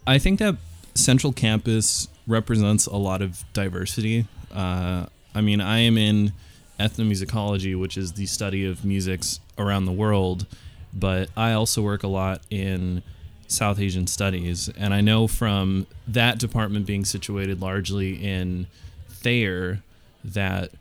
I 0.06 0.18
think 0.18 0.40
that 0.40 0.58
Central 0.96 1.32
Campus 1.34 2.08
represents 2.28 2.86
a 2.86 2.98
lot 2.98 3.22
of 3.22 3.44
diversity. 3.54 4.26
Uh, 4.54 5.06
I 5.34 5.42
mean, 5.42 5.62
I 5.62 5.80
am 5.80 5.98
in 5.98 6.34
ethnomusicology, 6.80 7.80
which 7.80 7.98
is 7.98 8.14
the 8.14 8.26
study 8.26 8.66
of 8.66 8.84
musics 8.84 9.40
around 9.58 9.86
the 9.86 9.92
world, 9.92 10.46
but 10.94 11.30
I 11.38 11.54
also 11.54 11.82
work 11.82 12.04
a 12.04 12.08
lot 12.08 12.42
in 12.50 13.04
South 13.48 13.80
Asian 13.80 14.08
studies. 14.08 14.70
And 14.78 14.94
I 14.94 15.02
know 15.02 15.28
from 15.28 15.88
that 16.08 16.40
department 16.40 16.86
being 16.86 17.06
situated 17.06 17.62
largely 17.62 18.14
in 18.16 18.68
Thayer 19.10 19.84
that 20.24 20.72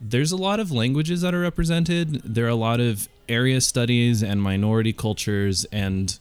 there's 0.00 0.32
a 0.32 0.36
lot 0.36 0.60
of 0.60 0.70
languages 0.70 1.22
that 1.22 1.34
are 1.34 1.40
represented. 1.40 2.22
There 2.22 2.44
are 2.44 2.50
a 2.50 2.54
lot 2.54 2.80
of 2.80 3.08
area 3.28 3.60
studies 3.60 4.22
and 4.22 4.42
minority 4.42 4.92
cultures 4.92 5.64
and 5.72 6.18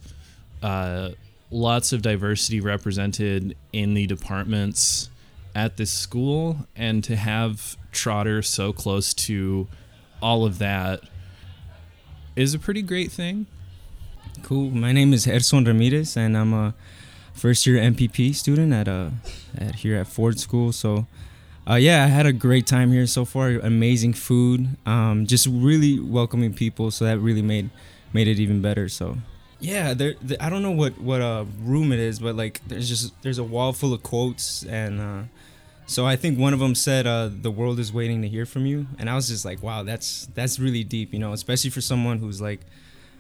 uh, 0.63 1.09
lots 1.51 1.93
of 1.93 2.01
diversity 2.01 2.59
represented 2.59 3.55
in 3.71 3.93
the 3.93 4.07
departments 4.07 5.09
at 5.53 5.77
this 5.77 5.91
school. 5.91 6.67
And 6.75 7.03
to 7.03 7.15
have 7.15 7.77
Trotter 7.91 8.41
so 8.41 8.73
close 8.73 9.13
to 9.13 9.67
all 10.21 10.45
of 10.45 10.59
that 10.59 11.01
is 12.35 12.53
a 12.53 12.59
pretty 12.59 12.81
great 12.81 13.11
thing. 13.11 13.45
Cool. 14.43 14.69
My 14.69 14.91
name 14.91 15.13
is 15.13 15.25
Erson 15.25 15.65
Ramirez, 15.65 16.17
and 16.17 16.37
I'm 16.37 16.53
a 16.53 16.73
first 17.33 17.65
year 17.65 17.77
MPP 17.77 18.33
student 18.35 18.73
at 18.73 18.87
uh 18.87 19.09
at 19.57 19.75
here 19.75 19.95
at 19.95 20.07
Ford 20.07 20.39
School. 20.39 20.71
So 20.71 21.07
uh, 21.67 21.75
yeah, 21.75 22.03
I 22.03 22.07
had 22.07 22.27
a 22.27 22.33
great 22.33 22.67
time 22.67 22.91
here 22.91 23.07
so 23.07 23.25
far. 23.25 23.49
Amazing 23.49 24.13
food, 24.13 24.67
um, 24.85 25.25
just 25.25 25.47
really 25.47 25.99
welcoming 25.99 26.53
people. 26.53 26.91
So 26.91 27.05
that 27.05 27.17
really 27.17 27.41
made 27.41 27.69
made 28.13 28.27
it 28.27 28.39
even 28.39 28.61
better. 28.61 28.87
So 28.87 29.17
yeah, 29.65 29.93
there, 29.93 30.15
I 30.39 30.49
don't 30.49 30.61
know 30.61 30.71
what 30.71 30.99
what 30.99 31.21
uh, 31.21 31.45
room 31.61 31.91
it 31.91 31.99
is, 31.99 32.19
but 32.19 32.35
like 32.35 32.61
there's 32.67 32.87
just 32.87 33.19
there's 33.23 33.37
a 33.37 33.43
wall 33.43 33.73
full 33.73 33.93
of 33.93 34.03
quotes 34.03 34.63
and. 34.63 35.01
Uh, 35.01 35.23
so 35.87 36.03
I 36.03 36.15
think 36.15 36.39
one 36.39 36.51
of 36.51 36.59
them 36.59 36.73
said, 36.73 37.05
uh, 37.05 37.29
"The 37.31 37.51
world 37.51 37.77
is 37.79 37.93
waiting 37.93 38.23
to 38.23 38.27
hear 38.27 38.47
from 38.47 38.65
you," 38.65 38.87
and 38.97 39.07
I 39.07 39.13
was 39.13 39.27
just 39.27 39.45
like, 39.45 39.61
"Wow, 39.61 39.83
that's 39.83 40.27
that's 40.33 40.57
really 40.57 40.83
deep," 40.83 41.13
you 41.13 41.19
know, 41.19 41.31
especially 41.31 41.69
for 41.69 41.79
someone 41.79 42.17
who's 42.17 42.41
like, 42.41 42.61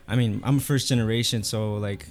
I 0.07 0.15
mean, 0.15 0.41
I'm 0.43 0.57
a 0.57 0.59
first 0.59 0.87
generation, 0.87 1.43
so 1.43 1.75
like, 1.75 2.07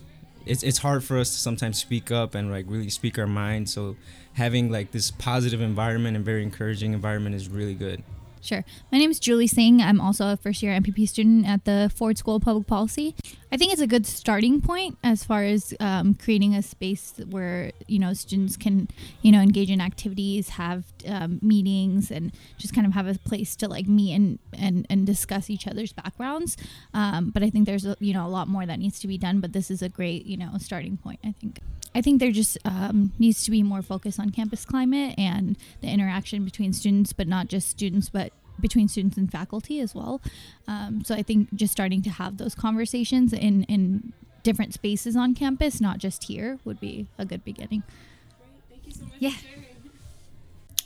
it's 0.46 0.62
it's 0.62 0.78
hard 0.78 1.02
for 1.02 1.18
us 1.18 1.30
to 1.30 1.38
sometimes 1.38 1.78
speak 1.78 2.12
up 2.12 2.36
and 2.36 2.52
like 2.52 2.66
really 2.68 2.90
speak 2.90 3.18
our 3.18 3.26
mind. 3.26 3.68
So 3.68 3.96
having 4.34 4.70
like 4.70 4.92
this 4.92 5.10
positive 5.10 5.60
environment 5.60 6.16
and 6.16 6.24
very 6.24 6.42
encouraging 6.44 6.92
environment 6.92 7.34
is 7.34 7.48
really 7.48 7.74
good. 7.74 8.04
Sure. 8.44 8.62
My 8.92 8.98
name 8.98 9.10
is 9.10 9.18
Julie 9.18 9.46
Singh. 9.46 9.80
I'm 9.80 10.02
also 10.02 10.30
a 10.30 10.36
first 10.36 10.62
year 10.62 10.78
MPP 10.78 11.08
student 11.08 11.48
at 11.48 11.64
the 11.64 11.90
Ford 11.94 12.18
School 12.18 12.36
of 12.36 12.42
Public 12.42 12.66
Policy. 12.66 13.16
I 13.50 13.56
think 13.56 13.72
it's 13.72 13.80
a 13.80 13.86
good 13.86 14.06
starting 14.06 14.60
point 14.60 14.98
as 15.02 15.24
far 15.24 15.44
as 15.44 15.72
um, 15.80 16.12
creating 16.12 16.54
a 16.54 16.60
space 16.60 17.14
where 17.30 17.72
you 17.88 17.98
know 17.98 18.12
students 18.12 18.58
can 18.58 18.88
you 19.22 19.32
know 19.32 19.40
engage 19.40 19.70
in 19.70 19.80
activities, 19.80 20.50
have 20.50 20.84
um, 21.08 21.38
meetings, 21.40 22.10
and 22.10 22.32
just 22.58 22.74
kind 22.74 22.86
of 22.86 22.92
have 22.92 23.06
a 23.06 23.14
place 23.14 23.56
to 23.56 23.68
like 23.68 23.86
meet 23.86 24.14
and 24.14 24.38
and, 24.52 24.86
and 24.90 25.06
discuss 25.06 25.48
each 25.48 25.66
other's 25.66 25.94
backgrounds. 25.94 26.58
Um, 26.92 27.30
but 27.30 27.42
I 27.42 27.48
think 27.48 27.64
there's 27.64 27.86
a, 27.86 27.96
you 27.98 28.12
know 28.12 28.26
a 28.26 28.28
lot 28.28 28.46
more 28.46 28.66
that 28.66 28.78
needs 28.78 29.00
to 29.00 29.08
be 29.08 29.16
done. 29.16 29.40
But 29.40 29.54
this 29.54 29.70
is 29.70 29.80
a 29.80 29.88
great 29.88 30.26
you 30.26 30.36
know 30.36 30.50
starting 30.58 30.98
point. 30.98 31.20
I 31.24 31.32
think. 31.32 31.60
I 31.94 32.00
think 32.00 32.20
there 32.20 32.32
just 32.32 32.58
um, 32.64 33.12
needs 33.18 33.44
to 33.44 33.50
be 33.50 33.62
more 33.62 33.82
focus 33.82 34.18
on 34.18 34.30
campus 34.30 34.64
climate 34.64 35.14
and 35.16 35.56
the 35.80 35.88
interaction 35.88 36.44
between 36.44 36.72
students, 36.72 37.12
but 37.12 37.28
not 37.28 37.48
just 37.48 37.68
students, 37.68 38.08
but 38.08 38.32
between 38.60 38.88
students 38.88 39.16
and 39.16 39.30
faculty 39.30 39.80
as 39.80 39.94
well. 39.94 40.20
Um, 40.66 41.04
so 41.04 41.14
I 41.14 41.22
think 41.22 41.54
just 41.54 41.72
starting 41.72 42.02
to 42.02 42.10
have 42.10 42.38
those 42.38 42.54
conversations 42.54 43.32
in, 43.32 43.64
in 43.64 44.12
different 44.42 44.74
spaces 44.74 45.16
on 45.16 45.34
campus, 45.34 45.80
not 45.80 45.98
just 45.98 46.24
here, 46.24 46.58
would 46.64 46.80
be 46.80 47.06
a 47.18 47.24
good 47.24 47.44
beginning. 47.44 47.82
yeah. 49.18 49.32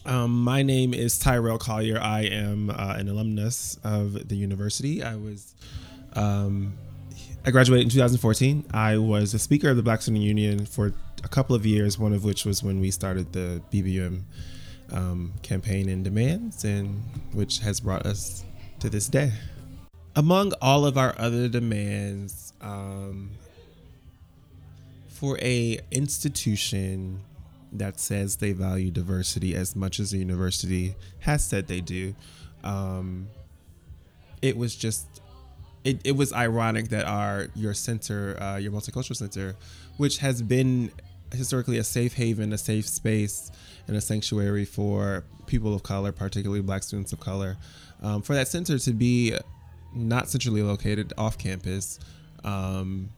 Um, 0.06 0.42
my 0.42 0.62
name 0.62 0.94
is 0.94 1.18
Tyrell 1.18 1.58
Collier. 1.58 2.00
I 2.00 2.22
am 2.22 2.70
uh, 2.70 2.94
an 2.96 3.08
alumnus 3.08 3.78
of 3.84 4.28
the 4.28 4.36
university. 4.36 5.02
I 5.02 5.16
was, 5.16 5.54
um, 6.14 6.72
I 7.44 7.50
graduated 7.50 7.84
in 7.84 7.90
2014. 7.90 8.66
I 8.72 8.98
was 8.98 9.32
a 9.32 9.38
speaker 9.38 9.70
of 9.70 9.76
the 9.76 9.82
Black 9.82 10.02
Student 10.02 10.24
Union 10.24 10.66
for 10.66 10.92
a 11.22 11.28
couple 11.28 11.54
of 11.54 11.64
years. 11.64 11.98
One 11.98 12.12
of 12.12 12.24
which 12.24 12.44
was 12.44 12.62
when 12.62 12.80
we 12.80 12.90
started 12.90 13.32
the 13.32 13.62
BBUM 13.72 14.22
um, 14.92 15.32
campaign 15.42 15.88
and 15.88 16.04
demands, 16.04 16.64
and 16.64 17.02
which 17.32 17.60
has 17.60 17.80
brought 17.80 18.06
us 18.06 18.44
to 18.80 18.90
this 18.90 19.08
day. 19.08 19.32
Among 20.16 20.52
all 20.60 20.84
of 20.84 20.98
our 20.98 21.14
other 21.18 21.48
demands, 21.48 22.52
um, 22.60 23.30
for 25.08 25.38
a 25.40 25.80
institution 25.90 27.20
that 27.72 28.00
says 28.00 28.36
they 28.36 28.52
value 28.52 28.90
diversity 28.90 29.54
as 29.54 29.76
much 29.76 30.00
as 30.00 30.10
the 30.10 30.18
university 30.18 30.94
has 31.20 31.44
said 31.44 31.66
they 31.66 31.80
do, 31.80 32.14
um, 32.64 33.28
it 34.42 34.56
was 34.56 34.74
just 34.74 35.06
it, 35.88 36.00
it 36.04 36.16
was 36.16 36.32
ironic 36.32 36.88
that 36.88 37.06
our 37.06 37.48
your 37.54 37.74
center, 37.74 38.40
uh, 38.42 38.56
your 38.56 38.72
multicultural 38.72 39.16
center, 39.16 39.56
which 39.96 40.18
has 40.18 40.42
been 40.42 40.90
historically 41.32 41.78
a 41.78 41.84
safe 41.84 42.14
haven, 42.14 42.52
a 42.52 42.58
safe 42.58 42.86
space, 42.86 43.50
and 43.86 43.96
a 43.96 44.00
sanctuary 44.00 44.64
for 44.64 45.24
people 45.46 45.74
of 45.74 45.82
color, 45.82 46.12
particularly 46.12 46.60
Black 46.60 46.82
students 46.82 47.12
of 47.12 47.20
color, 47.20 47.56
um, 48.02 48.20
for 48.22 48.34
that 48.34 48.48
center 48.48 48.78
to 48.78 48.92
be 48.92 49.34
not 49.94 50.28
centrally 50.28 50.62
located 50.62 51.12
off 51.16 51.38
campus, 51.38 51.98
um, 52.44 53.08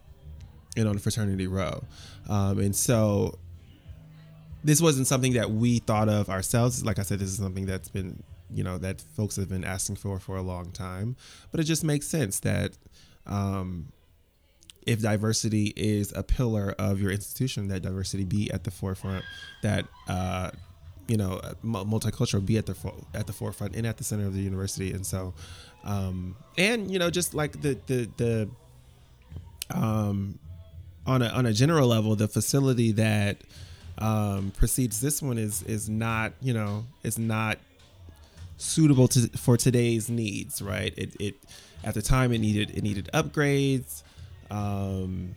and 0.77 0.87
on 0.87 0.97
Fraternity 0.99 1.49
Row, 1.49 1.83
um, 2.29 2.61
and 2.61 2.75
so 2.75 3.37
this 4.63 4.81
wasn't 4.81 5.07
something 5.07 5.33
that 5.33 5.51
we 5.51 5.79
thought 5.81 6.09
of 6.09 6.29
ourselves. 6.29 6.85
Like 6.85 6.99
I 7.01 7.03
said, 7.03 7.19
this 7.19 7.31
is 7.31 7.39
something 7.39 7.67
that's 7.67 7.89
been 7.89 8.23
you 8.53 8.65
know 8.65 8.79
that 8.79 9.01
folks 9.01 9.37
have 9.37 9.49
been 9.49 9.65
asking 9.65 9.97
for 9.97 10.19
for 10.19 10.37
a 10.37 10.43
long 10.43 10.71
time, 10.73 11.17
but 11.51 11.61
it 11.61 11.65
just 11.65 11.85
makes 11.85 12.07
sense 12.07 12.41
that. 12.41 12.73
Um, 13.27 13.93
if 14.87 15.03
diversity 15.03 15.75
is 15.77 16.11
a 16.17 16.23
pillar 16.23 16.75
of 16.79 17.03
your 17.03 17.11
institution, 17.11 17.69
that 17.69 17.83
diversity 17.83 18.25
be 18.25 18.51
at 18.51 18.65
the 18.65 18.71
forefront, 18.71 19.25
that 19.63 19.85
uh, 20.09 20.51
you 21.11 21.17
know, 21.17 21.41
multicultural 21.65 22.45
be 22.45 22.57
at 22.57 22.67
the 22.67 22.75
fo- 22.75 23.05
at 23.15 23.27
the 23.27 23.33
forefront 23.33 23.75
and 23.75 23.85
at 23.85 23.97
the 23.97 24.05
center 24.05 24.27
of 24.27 24.33
the 24.33 24.41
university, 24.41 24.93
and 24.93 25.05
so, 25.05 25.35
um, 25.83 26.37
and 26.57 26.89
you 26.89 27.01
know, 27.01 27.11
just 27.11 27.35
like 27.35 27.61
the 27.61 27.77
the 27.87 28.09
the 28.17 28.49
um, 29.75 30.39
on 31.07 31.23
a 31.23 31.27
on 31.29 31.47
a 31.47 31.53
general 31.53 31.89
level, 31.89 32.15
the 32.15 32.29
facility 32.29 32.93
that 32.93 33.39
um, 33.99 34.53
precedes 34.57 35.01
this 35.01 35.21
one 35.21 35.37
is 35.37 35.65
is 35.65 35.89
not 35.89 36.33
you 36.41 36.55
know 36.55 36.85
is 37.03 37.19
not 37.19 37.59
suitable 38.61 39.09
to 39.09 39.29
for 39.39 39.57
today's 39.57 40.09
needs, 40.09 40.63
right? 40.63 40.93
It 40.97 41.17
it 41.21 41.35
at 41.85 41.95
the 41.95 42.03
time 42.03 42.33
it 42.33 42.39
needed 42.39 42.71
it 42.71 42.83
needed 42.83 43.09
upgrades. 43.15 44.03
Um, 44.51 45.37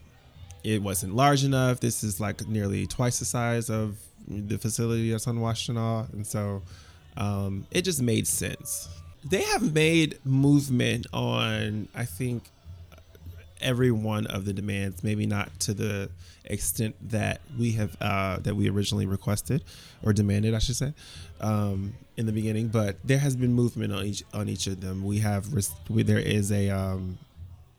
it 0.63 0.81
wasn't 0.81 1.15
large 1.15 1.43
enough. 1.43 1.79
This 1.79 2.03
is 2.03 2.19
like 2.19 2.47
nearly 2.47 2.87
twice 2.87 3.19
the 3.19 3.25
size 3.25 3.69
of 3.69 3.97
the 4.27 4.57
facility 4.57 5.11
that's 5.11 5.27
on 5.27 5.37
Washtenaw, 5.37 6.11
and 6.13 6.25
so 6.25 6.61
um, 7.17 7.65
it 7.71 7.83
just 7.83 8.01
made 8.01 8.27
sense. 8.27 8.87
They 9.25 9.41
have 9.41 9.73
made 9.73 10.19
movement 10.25 11.07
on, 11.13 11.87
I 11.95 12.05
think, 12.05 12.49
every 13.61 13.91
one 13.91 14.27
of 14.27 14.45
the 14.45 14.53
demands. 14.53 15.03
Maybe 15.03 15.25
not 15.25 15.59
to 15.61 15.73
the 15.73 16.09
extent 16.45 16.95
that 17.09 17.41
we 17.57 17.71
have 17.73 17.95
uh, 18.01 18.37
that 18.39 18.55
we 18.55 18.69
originally 18.69 19.05
requested 19.05 19.63
or 20.03 20.13
demanded, 20.13 20.53
I 20.53 20.59
should 20.59 20.75
say, 20.75 20.93
um, 21.41 21.93
in 22.17 22.25
the 22.25 22.31
beginning. 22.31 22.67
But 22.67 22.97
there 23.03 23.19
has 23.19 23.35
been 23.35 23.53
movement 23.53 23.93
on 23.93 24.05
each 24.05 24.23
on 24.33 24.49
each 24.49 24.67
of 24.67 24.81
them. 24.81 25.03
We 25.05 25.19
have 25.19 25.47
we, 25.89 26.03
there 26.03 26.19
is 26.19 26.51
a 26.51 26.69
um, 26.69 27.17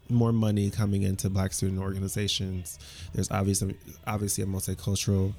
more 0.09 0.33
money 0.33 0.71
coming 0.71 1.03
into 1.03 1.31
black 1.31 1.53
student 1.53 1.81
organizations. 1.81 2.79
There's 3.13 3.31
obviously 3.31 3.77
obviously 4.07 4.45
a 4.45 4.47
multicultural 4.47 5.35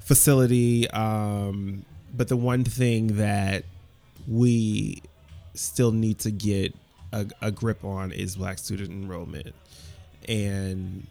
facility. 0.00 0.88
Um, 0.90 1.84
but 2.16 2.28
the 2.28 2.36
one 2.36 2.64
thing 2.64 3.18
that 3.18 3.64
we 4.26 5.02
still 5.54 5.92
need 5.92 6.18
to 6.20 6.30
get 6.30 6.74
a, 7.12 7.26
a 7.40 7.50
grip 7.50 7.84
on 7.84 8.12
is 8.12 8.36
black 8.36 8.58
student 8.58 8.90
enrollment. 8.90 9.54
And 10.28 11.06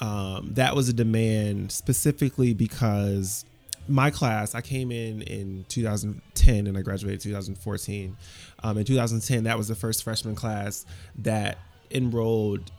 um, 0.00 0.50
that 0.54 0.74
was 0.74 0.88
a 0.88 0.92
demand 0.92 1.72
specifically 1.72 2.54
because 2.54 3.44
my 3.88 4.10
class, 4.10 4.54
I 4.54 4.60
came 4.60 4.92
in 4.92 5.22
in 5.22 5.64
2010 5.68 6.66
and 6.66 6.78
I 6.78 6.82
graduated 6.82 7.20
2014. 7.20 8.16
Um, 8.62 8.78
in 8.78 8.84
2010, 8.84 9.44
that 9.44 9.58
was 9.58 9.68
the 9.68 9.74
first 9.74 10.04
freshman 10.04 10.34
class 10.34 10.86
that 11.18 11.58
enrolled 11.90 12.70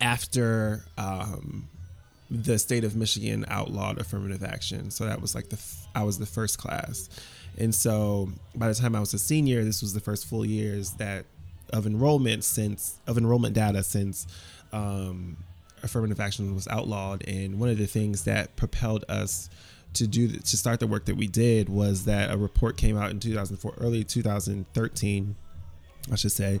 after 0.00 0.84
um, 0.98 1.68
the 2.30 2.58
state 2.58 2.84
of 2.84 2.96
Michigan 2.96 3.44
outlawed 3.48 3.98
affirmative 3.98 4.42
action. 4.42 4.90
So 4.90 5.06
that 5.06 5.20
was 5.20 5.34
like 5.34 5.48
the 5.48 5.56
f- 5.56 5.86
I 5.94 6.02
was 6.02 6.18
the 6.18 6.26
first 6.26 6.58
class, 6.58 7.08
and 7.56 7.74
so 7.74 8.28
by 8.54 8.68
the 8.68 8.74
time 8.74 8.94
I 8.94 9.00
was 9.00 9.14
a 9.14 9.18
senior, 9.18 9.64
this 9.64 9.80
was 9.80 9.94
the 9.94 10.00
first 10.00 10.26
full 10.26 10.44
years 10.44 10.92
that 10.92 11.24
of 11.72 11.86
enrollment 11.86 12.44
since 12.44 12.98
of 13.06 13.18
enrollment 13.18 13.54
data 13.54 13.82
since 13.82 14.26
um, 14.72 15.36
affirmative 15.82 16.20
action 16.20 16.54
was 16.54 16.68
outlawed. 16.68 17.26
And 17.26 17.58
one 17.58 17.68
of 17.68 17.78
the 17.78 17.86
things 17.86 18.24
that 18.24 18.56
propelled 18.56 19.04
us 19.08 19.48
to 19.94 20.06
do 20.06 20.28
to 20.28 20.56
start 20.56 20.80
the 20.80 20.86
work 20.86 21.06
that 21.06 21.16
we 21.16 21.26
did 21.26 21.68
was 21.68 22.04
that 22.04 22.30
a 22.30 22.36
report 22.36 22.76
came 22.76 22.96
out 22.96 23.10
in 23.10 23.20
2004, 23.20 23.74
early 23.78 24.04
2013, 24.04 25.36
I 26.12 26.14
should 26.16 26.32
say, 26.32 26.60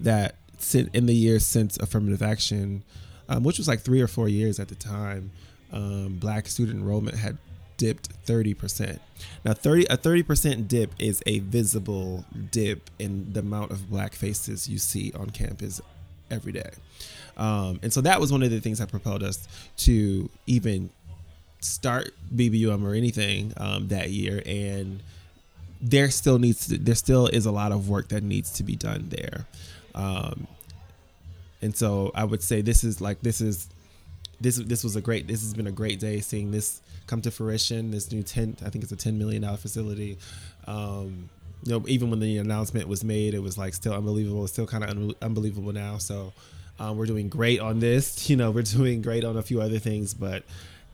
that 0.00 0.36
in 0.72 1.06
the 1.06 1.14
years 1.14 1.44
since 1.44 1.76
affirmative 1.78 2.22
action, 2.22 2.84
um, 3.28 3.42
which 3.42 3.58
was 3.58 3.68
like 3.68 3.80
three 3.80 4.00
or 4.00 4.06
four 4.06 4.28
years 4.28 4.60
at 4.60 4.68
the 4.68 4.74
time, 4.74 5.30
um, 5.72 6.18
black 6.20 6.46
student 6.46 6.78
enrollment 6.78 7.16
had 7.16 7.38
dipped 7.76 8.08
30%. 8.26 8.98
Now 9.44 9.52
30 9.52 9.86
a 9.86 9.96
30% 9.96 10.68
dip 10.68 10.92
is 10.98 11.22
a 11.26 11.40
visible 11.40 12.24
dip 12.50 12.90
in 12.98 13.32
the 13.32 13.40
amount 13.40 13.70
of 13.70 13.90
black 13.90 14.14
faces 14.14 14.68
you 14.68 14.78
see 14.78 15.12
on 15.12 15.30
campus 15.30 15.80
every 16.30 16.52
day. 16.52 16.70
Um, 17.36 17.80
and 17.82 17.92
so 17.92 18.00
that 18.02 18.20
was 18.20 18.30
one 18.32 18.42
of 18.42 18.50
the 18.50 18.60
things 18.60 18.78
that 18.78 18.88
propelled 18.88 19.22
us 19.22 19.48
to 19.78 20.30
even 20.46 20.90
start 21.60 22.14
BBUM 22.34 22.84
or 22.84 22.94
anything 22.94 23.52
um, 23.56 23.88
that 23.88 24.10
year 24.10 24.42
and 24.44 25.02
there 25.80 26.10
still 26.10 26.38
needs 26.38 26.68
to, 26.68 26.78
there 26.78 26.94
still 26.94 27.26
is 27.26 27.46
a 27.46 27.50
lot 27.50 27.70
of 27.70 27.88
work 27.88 28.08
that 28.08 28.22
needs 28.22 28.50
to 28.52 28.62
be 28.62 28.74
done 28.74 29.06
there. 29.10 29.46
Um, 29.94 30.46
and 31.60 31.76
so 31.76 32.10
I 32.14 32.24
would 32.24 32.42
say 32.42 32.62
this 32.62 32.84
is 32.84 33.00
like 33.00 33.20
this 33.20 33.40
is 33.40 33.68
this 34.40 34.56
this 34.56 34.82
was 34.82 34.96
a 34.96 35.00
great. 35.00 35.26
This 35.26 35.42
has 35.42 35.54
been 35.54 35.66
a 35.66 35.72
great 35.72 36.00
day 36.00 36.20
seeing 36.20 36.50
this 36.50 36.80
come 37.06 37.20
to 37.22 37.30
fruition. 37.30 37.90
This 37.90 38.10
new 38.10 38.22
ten, 38.22 38.56
I 38.64 38.70
think 38.70 38.84
it's 38.84 38.92
a 38.92 38.96
ten 38.96 39.18
million 39.18 39.42
dollar 39.42 39.56
facility. 39.56 40.18
Um, 40.66 41.28
you 41.64 41.72
know, 41.72 41.84
even 41.88 42.10
when 42.10 42.20
the 42.20 42.38
announcement 42.38 42.88
was 42.88 43.02
made, 43.02 43.34
it 43.34 43.42
was 43.42 43.56
like 43.56 43.74
still 43.74 43.94
unbelievable. 43.94 44.44
It's 44.44 44.52
still 44.52 44.66
kind 44.66 44.84
of 44.84 44.90
un- 44.90 45.14
unbelievable 45.22 45.72
now. 45.72 45.98
So 45.98 46.32
um, 46.78 46.98
we're 46.98 47.06
doing 47.06 47.28
great 47.28 47.60
on 47.60 47.80
this. 47.80 48.28
You 48.34 48.36
know, 48.36 48.50
we're 48.50 48.62
doing 48.62 49.02
great 49.02 49.24
on 49.24 49.36
a 49.36 49.42
few 49.42 49.60
other 49.60 49.78
things, 49.78 50.14
but 50.14 50.44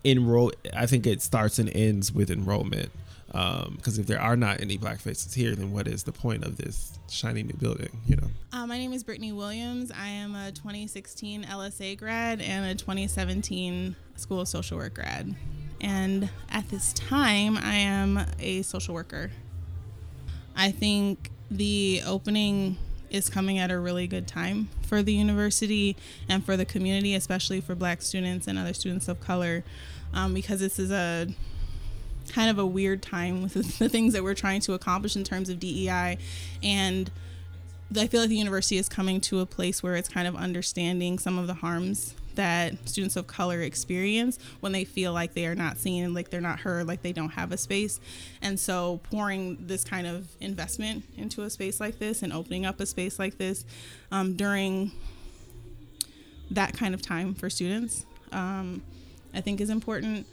enroll. 0.05 0.53
I 0.75 0.87
think 0.87 1.07
it 1.07 1.23
starts 1.23 1.59
and 1.59 1.75
ends 1.75 2.13
with 2.13 2.31
enrollment. 2.31 2.91
Because 3.27 3.97
um, 3.97 4.01
if 4.01 4.07
there 4.07 4.21
are 4.21 4.35
not 4.35 4.61
any 4.61 4.77
black 4.77 4.99
faces 4.99 5.33
here, 5.33 5.55
then 5.55 5.71
what 5.73 5.87
is 5.87 6.03
the 6.03 6.11
point 6.11 6.45
of 6.45 6.57
this 6.57 6.99
shiny 7.09 7.45
new 7.45 7.55
building? 7.55 8.01
You 8.07 8.17
know. 8.17 8.29
Uh, 8.53 8.67
my 8.67 8.77
name 8.77 8.93
is 8.93 9.05
Brittany 9.05 9.33
Williams. 9.33 9.93
I 9.93 10.09
am 10.09 10.35
a 10.35 10.51
2016 10.51 11.45
LSA 11.45 11.97
grad 11.97 12.41
and 12.41 12.67
a 12.67 12.75
2017 12.75 13.95
School 14.17 14.41
of 14.41 14.49
Social 14.49 14.79
Work 14.79 14.95
grad. 14.95 15.35
And 15.81 16.31
at 16.51 16.69
this 16.69 16.93
time, 16.93 17.57
I 17.57 17.75
am 17.75 18.21
a 18.39 18.63
social 18.63 18.95
worker. 18.95 19.31
I 20.55 20.71
think 20.71 21.31
the 21.51 22.03
opening 22.07 22.77
is 23.11 23.29
coming 23.29 23.59
at 23.59 23.71
a 23.71 23.79
really 23.79 24.07
good 24.07 24.29
time 24.29 24.69
for 24.83 25.03
the 25.03 25.13
university 25.13 25.97
and 26.29 26.45
for 26.45 26.57
the 26.57 26.65
community, 26.65 27.15
especially 27.15 27.61
for 27.61 27.75
black 27.75 28.03
students 28.03 28.47
and 28.47 28.59
other 28.59 28.73
students 28.73 29.09
of 29.09 29.21
color, 29.21 29.65
um, 30.13 30.33
because 30.35 30.61
this 30.61 30.79
is 30.79 30.91
a 30.91 31.29
kind 32.29 32.51
of 32.51 32.59
a 32.59 32.67
weird 32.67 33.03
time 33.03 33.43
with 33.43 33.55
the 33.79 33.89
things 33.89 34.13
that 34.13 34.23
we're 34.23 34.35
trying 34.35 34.61
to 34.61 34.75
accomplish 34.75 35.17
in 35.17 35.25
terms 35.25 35.49
of 35.49 35.59
DEI. 35.59 36.19
And 36.63 37.11
I 37.97 38.07
feel 38.07 38.21
like 38.21 38.31
the 38.31 38.37
university 38.37 38.79
is 38.79 38.89
coming 38.89 39.21
to 39.23 39.41
a 39.41 39.47
place 39.47 39.83
where 39.83 39.97
it's 39.97 40.09
kind 40.09 40.29
of 40.29 40.37
understanding 40.37 41.19
some 41.19 41.39
of 41.39 41.49
the 41.49 41.55
harms 41.55 42.15
that 42.35 42.89
students 42.89 43.17
of 43.17 43.27
color 43.27 43.61
experience 43.63 44.39
when 44.61 44.73
they 44.73 44.85
feel 44.85 45.13
like 45.13 45.35
they 45.35 45.47
are 45.47 45.55
not 45.55 45.79
seen, 45.79 46.15
like 46.15 46.31
they're 46.31 46.41
not 46.41 46.61
heard, 46.61 46.87
like 46.87 47.03
they 47.03 47.13
don't 47.13 47.31
have 47.31 47.53
a 47.53 47.57
space. 47.57 48.01
And 48.43 48.59
so 48.59 49.01
pouring 49.11 49.67
this 49.67 49.85
kind 49.85 50.07
of 50.07 50.29
investment 50.41 51.05
into 51.17 51.43
a 51.43 51.51
space 51.51 51.81
like 51.81 51.99
this 51.99 52.23
and 52.23 52.33
opening 52.33 52.67
up 52.67 52.81
a 52.81 52.87
space 52.87 53.19
like 53.19 53.39
this 53.39 53.65
um, 54.11 54.35
during 54.37 54.93
that 56.51 56.77
kind 56.77 56.95
of 56.95 57.03
time 57.03 57.35
for 57.35 57.49
students, 57.49 58.05
um, 58.33 58.83
I 59.33 59.41
think 59.41 59.61
is 59.61 59.71
important. 59.71 60.27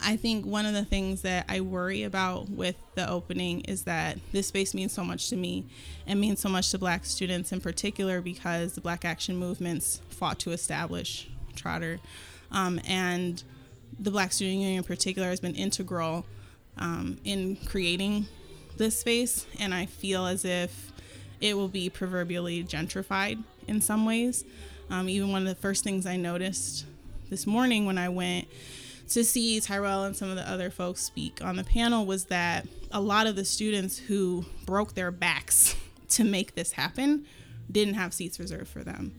I 0.00 0.16
think 0.16 0.46
one 0.46 0.64
of 0.64 0.74
the 0.74 0.84
things 0.84 1.22
that 1.22 1.44
I 1.48 1.60
worry 1.60 2.04
about 2.04 2.48
with 2.48 2.76
the 2.94 3.08
opening 3.08 3.62
is 3.62 3.82
that 3.84 4.18
this 4.32 4.46
space 4.46 4.74
means 4.74 4.92
so 4.92 5.02
much 5.02 5.28
to 5.30 5.36
me 5.36 5.66
and 6.06 6.20
means 6.20 6.40
so 6.40 6.48
much 6.48 6.70
to 6.70 6.78
black 6.78 7.04
students 7.04 7.52
in 7.52 7.60
particular 7.60 8.20
because 8.20 8.74
the 8.74 8.80
black 8.80 9.04
action 9.04 9.36
movements 9.36 10.00
fought 10.08 10.38
to 10.40 10.52
establish 10.52 11.28
Trotter. 11.56 11.98
Um, 12.50 12.80
and 12.86 13.42
the 13.98 14.10
Black 14.10 14.32
Student 14.32 14.58
Union 14.60 14.78
in 14.78 14.84
particular 14.84 15.28
has 15.28 15.40
been 15.40 15.54
integral 15.54 16.24
um, 16.78 17.18
in 17.24 17.56
creating 17.56 18.26
this 18.76 18.98
space. 18.98 19.46
And 19.58 19.74
I 19.74 19.86
feel 19.86 20.26
as 20.26 20.44
if 20.44 20.92
it 21.40 21.56
will 21.56 21.68
be 21.68 21.90
proverbially 21.90 22.64
gentrified 22.64 23.42
in 23.66 23.80
some 23.80 24.06
ways. 24.06 24.44
Um, 24.90 25.08
even 25.08 25.30
one 25.30 25.42
of 25.42 25.48
the 25.48 25.60
first 25.60 25.84
things 25.84 26.06
I 26.06 26.16
noticed 26.16 26.86
this 27.28 27.46
morning 27.46 27.84
when 27.84 27.98
I 27.98 28.08
went 28.08 28.48
to 29.08 29.24
see 29.24 29.60
Tyrell 29.60 30.04
and 30.04 30.14
some 30.14 30.30
of 30.30 30.36
the 30.36 30.48
other 30.48 30.70
folks 30.70 31.02
speak 31.02 31.42
on 31.42 31.56
the 31.56 31.64
panel 31.64 32.04
was 32.04 32.26
that 32.26 32.66
a 32.92 33.00
lot 33.00 33.26
of 33.26 33.36
the 33.36 33.44
students 33.44 33.98
who 33.98 34.44
broke 34.64 34.94
their 34.94 35.10
backs 35.10 35.76
to 36.10 36.24
make 36.24 36.54
this 36.54 36.72
happen 36.72 37.26
didn't 37.70 37.94
have 37.94 38.12
seats 38.14 38.38
reserved 38.38 38.68
for 38.68 38.82
them. 38.82 39.14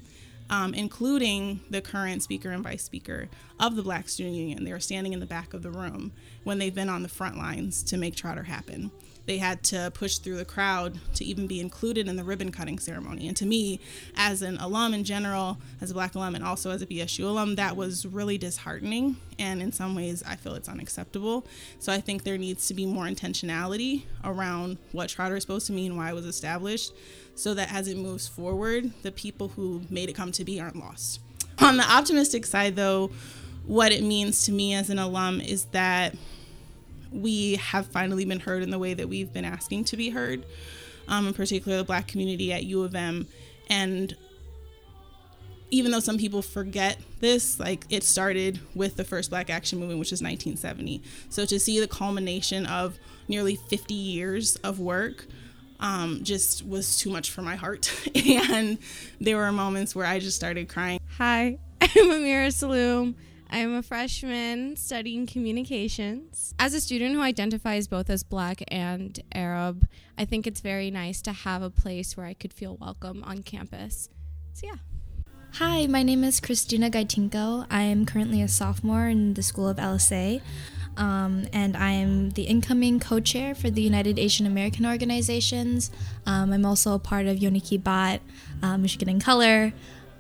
Um, 0.52 0.74
including 0.74 1.60
the 1.70 1.80
current 1.80 2.24
speaker 2.24 2.50
and 2.50 2.64
vice 2.64 2.84
speaker 2.84 3.30
of 3.60 3.76
the 3.76 3.84
Black 3.84 4.10
Student 4.10 4.36
Union. 4.36 4.64
They 4.64 4.72
were 4.72 4.80
standing 4.80 5.14
in 5.14 5.20
the 5.20 5.26
back 5.26 5.54
of 5.54 5.64
the 5.64 5.72
room 5.72 6.12
when 6.44 6.60
they've 6.60 6.74
been 6.74 6.90
on 6.90 7.04
the 7.04 7.10
front 7.10 7.38
lines 7.38 7.84
to 7.84 7.98
make 7.98 8.16
Trotter 8.16 8.44
happen 8.44 8.92
they 9.30 9.38
had 9.38 9.62
to 9.62 9.92
push 9.94 10.18
through 10.18 10.38
the 10.38 10.44
crowd 10.44 11.00
to 11.14 11.24
even 11.24 11.46
be 11.46 11.60
included 11.60 12.08
in 12.08 12.16
the 12.16 12.24
ribbon 12.24 12.52
cutting 12.52 12.80
ceremony. 12.80 13.28
And 13.28 13.38
to 13.38 13.46
me, 13.46 13.80
as 14.16 14.42
an 14.42 14.58
alum 14.58 14.92
in 14.96 15.04
general, 15.04 15.60
as 15.80 15.92
a 15.92 15.94
black 15.94 16.16
alum, 16.16 16.34
and 16.34 16.44
also 16.44 16.72
as 16.72 16.82
a 16.82 16.88
BSU 16.88 17.26
alum, 17.26 17.54
that 17.54 17.78
was 17.78 18.08
really 18.08 18.40
disheartening. 18.40 19.18
And 19.38 19.62
in 19.62 19.72
some 19.72 19.94
ways, 19.94 20.24
I 20.26 20.36
feel 20.36 20.56
it's 20.56 20.68
unacceptable. 20.68 21.46
So 21.78 21.94
I 21.94 22.02
think 22.02 22.24
there 22.24 22.40
needs 22.40 22.68
to 22.70 22.74
be 22.74 22.88
more 22.88 23.06
intentionality 23.06 24.02
around 24.24 24.80
what 24.94 25.10
Trotter 25.10 25.36
is 25.36 25.44
supposed 25.44 25.68
to 25.68 25.74
mean, 25.74 25.96
why 25.96 26.10
it 26.10 26.16
was 26.16 26.26
established, 26.26 26.92
so 27.36 27.54
that 27.54 27.72
as 27.72 27.88
it 27.88 27.98
moves 27.98 28.28
forward, 28.28 28.92
the 29.04 29.12
people 29.12 29.50
who 29.50 29.84
made 29.92 30.10
it 30.10 30.14
come 30.14 30.32
to 30.32 30.44
be 30.44 30.60
aren't 30.60 30.78
lost. 30.78 31.20
On 31.60 31.78
the 31.78 31.88
optimistic 31.88 32.48
side, 32.48 32.76
though, 32.76 33.12
what 33.70 33.92
it 33.92 34.04
means 34.04 34.46
to 34.46 34.52
me 34.52 34.74
as 34.74 34.90
an 34.90 34.98
alum 34.98 35.40
is 35.40 35.66
that 35.66 36.16
we 37.12 37.56
have 37.58 37.86
finally 37.86 38.26
been 38.26 38.40
heard 38.40 38.64
in 38.64 38.72
the 38.72 38.80
way 38.80 38.96
that 38.96 39.08
we've 39.08 39.32
been 39.32 39.46
asking 39.46 39.84
to 39.84 39.96
be 39.96 40.10
heard, 40.10 40.44
um, 41.08 41.28
in 41.28 41.36
particular 41.36 41.78
the 41.78 41.84
black 41.84 42.08
community 42.08 42.52
at 42.52 42.64
U 42.64 42.82
of 42.82 42.96
M. 42.96 43.28
And 43.70 44.18
even 45.70 45.92
though 45.92 46.00
some 46.00 46.18
people 46.18 46.42
forget 46.42 46.98
this, 47.20 47.60
like 47.60 47.86
it 47.92 48.04
started 48.04 48.60
with 48.74 48.96
the 48.96 49.04
first 49.04 49.30
Black 49.30 49.52
Action 49.52 49.78
Movement, 49.78 50.00
which 50.00 50.12
is 50.12 50.20
1970. 50.20 51.04
So 51.30 51.46
to 51.46 51.60
see 51.60 51.80
the 51.80 51.88
culmination 51.88 52.66
of 52.66 52.98
nearly 53.28 53.56
50 53.56 53.94
years 53.94 54.56
of 54.58 54.80
work 54.80 55.28
um, 55.80 56.22
just 56.24 56.66
was 56.66 56.98
too 56.98 57.12
much 57.12 57.30
for 57.30 57.44
my 57.44 57.56
heart. 57.56 57.94
and 58.16 58.80
there 59.22 59.38
were 59.38 59.52
moments 59.52 59.96
where 59.96 60.08
I 60.08 60.18
just 60.18 60.36
started 60.36 60.70
crying. 60.70 61.00
Hi, 61.20 61.60
I'm 61.82 61.90
Amira 61.92 62.48
Saloom. 62.48 63.14
I'm 63.52 63.74
a 63.74 63.82
freshman 63.82 64.76
studying 64.76 65.26
communications. 65.26 66.54
As 66.60 66.76
a 66.76 66.82
student 66.82 67.16
who 67.16 67.22
identifies 67.22 67.88
both 67.88 68.10
as 68.10 68.22
black 68.22 68.62
and 68.68 69.20
Arab, 69.34 69.88
I 70.20 70.26
think 70.26 70.46
it's 70.46 70.62
very 70.62 70.92
nice 70.92 71.20
to 71.24 71.32
have 71.32 71.64
a 71.64 71.72
place 71.72 72.16
where 72.16 72.28
I 72.28 72.36
could 72.36 72.54
feel 72.54 72.78
welcome 72.78 73.24
on 73.24 73.42
campus. 73.42 74.10
So, 74.54 74.68
yeah. 74.68 74.76
Hi, 75.54 75.88
my 75.88 76.04
name 76.04 76.24
is 76.24 76.40
Christina 76.40 76.92
Gaitinko. 76.92 77.66
I 77.72 77.82
am 77.82 78.06
currently 78.06 78.44
a 78.44 78.48
sophomore 78.48 79.08
in 79.08 79.34
the 79.34 79.42
School 79.42 79.68
of 79.68 79.78
LSA, 79.78 80.42
um, 80.96 81.48
and 81.52 81.76
I 81.76 81.92
am 81.92 82.30
the 82.30 82.44
incoming 82.44 83.00
co 83.00 83.20
chair 83.20 83.56
for 83.56 83.72
the 83.72 83.82
United 83.82 84.20
Asian 84.20 84.46
American 84.46 84.86
Organizations. 84.86 85.90
Um, 86.28 86.54
I'm 86.54 86.66
also 86.68 86.94
a 86.94 87.00
part 87.00 87.26
of 87.26 87.38
Yoniki 87.38 87.84
Bat, 87.84 88.22
uh, 88.62 88.78
Michigan 88.78 89.10
in 89.10 89.20
Color, 89.20 89.74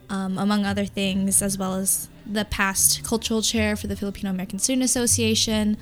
um, 0.10 0.38
among 0.38 0.65
other 0.65 0.86
things, 0.86 1.41
as 1.41 1.58
well 1.58 1.76
as 1.76 2.10
the 2.26 2.45
past 2.45 3.04
cultural 3.04 3.41
chair 3.41 3.76
for 3.76 3.88
the 3.88 3.95
Filipino 3.95 4.30
American 4.30 4.60
Student 4.60 4.84
Association. 4.84 5.78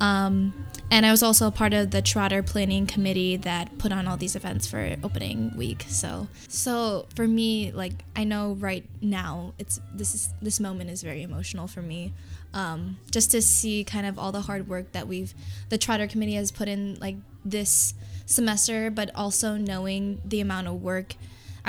Um, 0.00 0.66
and 0.90 1.06
I 1.06 1.10
was 1.12 1.22
also 1.22 1.46
a 1.46 1.50
part 1.50 1.72
of 1.72 1.92
the 1.92 2.02
Trotter 2.02 2.42
planning 2.42 2.86
committee 2.86 3.36
that 3.36 3.78
put 3.78 3.92
on 3.92 4.08
all 4.08 4.16
these 4.16 4.34
events 4.34 4.66
for 4.66 4.96
opening 5.04 5.54
week. 5.56 5.84
So, 5.88 6.26
so 6.48 7.06
for 7.14 7.28
me, 7.28 7.70
like 7.70 7.92
I 8.16 8.24
know 8.24 8.54
right 8.54 8.84
now, 9.00 9.54
it's 9.58 9.80
this 9.94 10.14
is 10.14 10.30
this 10.42 10.58
moment 10.58 10.90
is 10.90 11.02
very 11.02 11.22
emotional 11.22 11.68
for 11.68 11.82
me. 11.82 12.12
Um, 12.52 12.98
just 13.12 13.30
to 13.30 13.42
see 13.42 13.84
kind 13.84 14.06
of 14.06 14.18
all 14.18 14.32
the 14.32 14.40
hard 14.40 14.68
work 14.68 14.90
that 14.92 15.06
we've 15.06 15.32
the 15.68 15.78
Trotter 15.78 16.08
committee 16.08 16.34
has 16.34 16.50
put 16.50 16.66
in 16.66 16.98
like 17.00 17.16
this 17.44 17.94
semester, 18.26 18.90
but 18.90 19.10
also 19.14 19.56
knowing 19.56 20.20
the 20.24 20.40
amount 20.40 20.66
of 20.66 20.82
work 20.82 21.14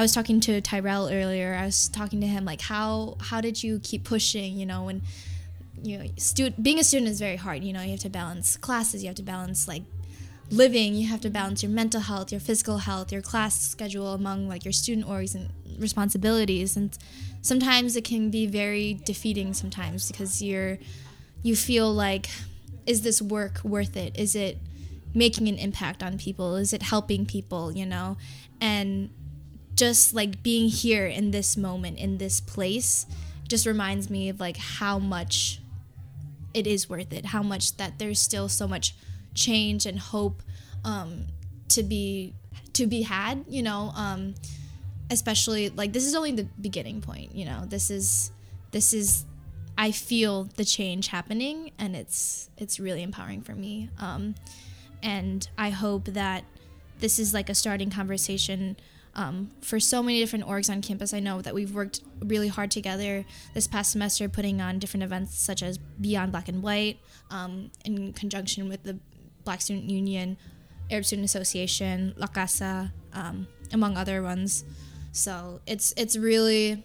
I 0.01 0.03
was 0.03 0.13
talking 0.13 0.39
to 0.39 0.59
Tyrell 0.61 1.09
earlier. 1.09 1.53
I 1.53 1.65
was 1.65 1.87
talking 1.87 2.21
to 2.21 2.25
him 2.25 2.43
like 2.43 2.61
how 2.61 3.17
how 3.21 3.39
did 3.39 3.61
you 3.61 3.79
keep 3.83 4.03
pushing, 4.03 4.57
you 4.57 4.65
know, 4.65 4.81
when 4.85 5.03
you 5.83 5.99
know, 5.99 6.05
stu- 6.17 6.49
being 6.59 6.79
a 6.79 6.83
student 6.83 7.11
is 7.11 7.19
very 7.19 7.35
hard, 7.35 7.63
you 7.63 7.71
know, 7.71 7.83
you 7.83 7.91
have 7.91 7.99
to 7.99 8.09
balance 8.09 8.57
classes, 8.57 9.03
you 9.03 9.09
have 9.09 9.15
to 9.17 9.21
balance 9.21 9.67
like 9.67 9.83
living, 10.49 10.95
you 10.95 11.07
have 11.07 11.21
to 11.21 11.29
balance 11.29 11.61
your 11.61 11.71
mental 11.71 12.01
health, 12.01 12.31
your 12.31 12.41
physical 12.41 12.79
health, 12.79 13.11
your 13.11 13.21
class 13.21 13.61
schedule 13.61 14.13
among 14.13 14.47
like 14.49 14.65
your 14.65 14.71
student 14.71 15.05
orgs 15.05 15.35
and 15.35 15.51
responsibilities 15.77 16.75
and 16.75 16.97
sometimes 17.43 17.95
it 17.95 18.03
can 18.03 18.31
be 18.31 18.47
very 18.47 18.95
defeating 19.05 19.53
sometimes 19.53 20.11
because 20.11 20.41
you're 20.41 20.79
you 21.43 21.55
feel 21.55 21.93
like 21.93 22.27
is 22.87 23.03
this 23.03 23.21
work 23.21 23.63
worth 23.63 23.95
it? 23.95 24.17
Is 24.17 24.35
it 24.35 24.57
making 25.13 25.47
an 25.47 25.59
impact 25.59 26.01
on 26.01 26.17
people? 26.17 26.55
Is 26.55 26.73
it 26.73 26.81
helping 26.81 27.27
people, 27.27 27.71
you 27.71 27.85
know? 27.85 28.17
And 28.59 29.11
just 29.75 30.13
like 30.13 30.43
being 30.43 30.69
here 30.69 31.05
in 31.05 31.31
this 31.31 31.57
moment 31.57 31.97
in 31.97 32.17
this 32.17 32.39
place 32.39 33.05
just 33.47 33.65
reminds 33.65 34.09
me 34.09 34.29
of 34.29 34.39
like 34.39 34.57
how 34.57 34.99
much 34.99 35.61
it 36.53 36.67
is 36.67 36.89
worth 36.89 37.13
it 37.13 37.27
how 37.27 37.41
much 37.41 37.77
that 37.77 37.99
there's 37.99 38.19
still 38.19 38.49
so 38.49 38.67
much 38.67 38.95
change 39.33 39.85
and 39.85 39.99
hope 39.99 40.41
um, 40.83 41.25
to 41.69 41.83
be 41.83 42.33
to 42.73 42.87
be 42.87 43.01
had 43.01 43.45
you 43.47 43.63
know 43.63 43.91
um, 43.95 44.33
especially 45.09 45.69
like 45.69 45.93
this 45.93 46.05
is 46.05 46.15
only 46.15 46.31
the 46.31 46.47
beginning 46.59 47.01
point 47.01 47.35
you 47.35 47.45
know 47.45 47.63
this 47.67 47.89
is 47.89 48.31
this 48.71 48.93
is 48.93 49.25
i 49.77 49.91
feel 49.91 50.45
the 50.55 50.65
change 50.65 51.07
happening 51.07 51.71
and 51.77 51.95
it's 51.95 52.49
it's 52.57 52.79
really 52.79 53.03
empowering 53.03 53.41
for 53.41 53.53
me 53.53 53.89
um, 53.99 54.35
and 55.03 55.49
i 55.57 55.69
hope 55.69 56.05
that 56.05 56.43
this 56.99 57.19
is 57.19 57.33
like 57.33 57.49
a 57.49 57.55
starting 57.55 57.89
conversation 57.89 58.77
um, 59.15 59.51
for 59.61 59.79
so 59.79 60.01
many 60.01 60.19
different 60.19 60.45
orgs 60.45 60.69
on 60.69 60.81
campus. 60.81 61.13
I 61.13 61.19
know 61.19 61.41
that 61.41 61.53
we've 61.53 61.73
worked 61.73 62.01
really 62.21 62.47
hard 62.47 62.71
together 62.71 63.25
this 63.53 63.67
past 63.67 63.91
semester, 63.91 64.29
putting 64.29 64.61
on 64.61 64.79
different 64.79 65.03
events 65.03 65.37
such 65.37 65.61
as 65.61 65.77
Beyond 65.77 66.31
Black 66.31 66.47
and 66.47 66.63
White, 66.63 66.99
um, 67.29 67.71
in 67.83 68.13
conjunction 68.13 68.69
with 68.69 68.83
the 68.83 68.97
Black 69.43 69.61
Student 69.61 69.89
Union, 69.89 70.37
Arab 70.89 71.05
Student 71.05 71.25
Association, 71.25 72.13
La 72.17 72.27
Casa, 72.27 72.93
um, 73.13 73.47
among 73.73 73.97
other 73.97 74.21
ones. 74.21 74.63
So 75.11 75.59
it's 75.65 75.93
it's 75.97 76.15
really 76.17 76.83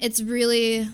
it's 0.00 0.22
really 0.22 0.88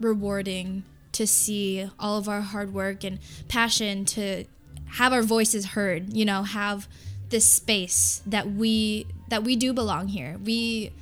rewarding 0.00 0.84
to 1.12 1.26
see 1.26 1.88
all 1.98 2.18
of 2.18 2.28
our 2.28 2.42
hard 2.42 2.74
work 2.74 3.04
and 3.04 3.18
passion 3.48 4.04
to 4.04 4.44
have 4.92 5.12
our 5.12 5.22
voices 5.22 5.66
heard 5.66 6.14
you 6.14 6.24
know 6.24 6.42
have 6.42 6.88
this 7.30 7.44
space 7.44 8.22
that 8.26 8.50
we 8.50 9.06
that 9.28 9.44
we 9.44 9.56
do 9.56 9.72
belong 9.72 10.08
here. 10.08 10.36
We 10.42 10.92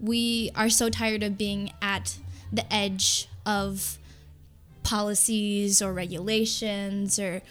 we 0.00 0.50
are 0.54 0.68
so 0.68 0.90
tired 0.90 1.22
of 1.22 1.36
being 1.36 1.72
at 1.82 2.18
the 2.52 2.70
edge 2.72 3.28
of 3.44 3.98
policies 4.82 5.82
or 5.82 5.92
regulations 5.92 7.18
or 7.18 7.42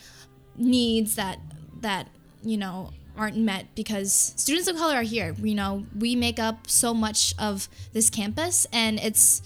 needs 0.56 1.16
that 1.16 1.40
that 1.82 2.10
you 2.44 2.58
know 2.58 2.92
aren't 3.16 3.38
met 3.38 3.66
because 3.76 4.34
students 4.36 4.68
of 4.68 4.76
color 4.76 4.96
are 4.96 5.04
here. 5.04 5.36
You 5.42 5.56
know 5.56 5.86
we 5.98 6.16
make 6.16 6.40
up 6.40 6.70
so 6.70 6.94
much 6.94 7.34
of 7.40 7.68
this 7.94 8.10
campus 8.10 8.68
and 8.72 9.00
it's 9.00 9.42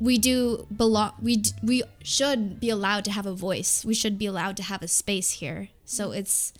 we 0.00 0.18
do 0.18 0.66
belong 0.74 1.12
we 1.22 1.42
we 1.62 1.82
should 2.02 2.58
be 2.58 2.70
allowed 2.70 3.04
to 3.04 3.10
have 3.10 3.26
a 3.26 3.34
voice. 3.34 3.84
We 3.84 3.94
should 3.94 4.18
be 4.18 4.26
allowed 4.26 4.56
to 4.56 4.62
have 4.62 4.82
a 4.82 4.88
space 4.88 5.32
here. 5.32 5.68
So 5.84 6.12
it's 6.12 6.52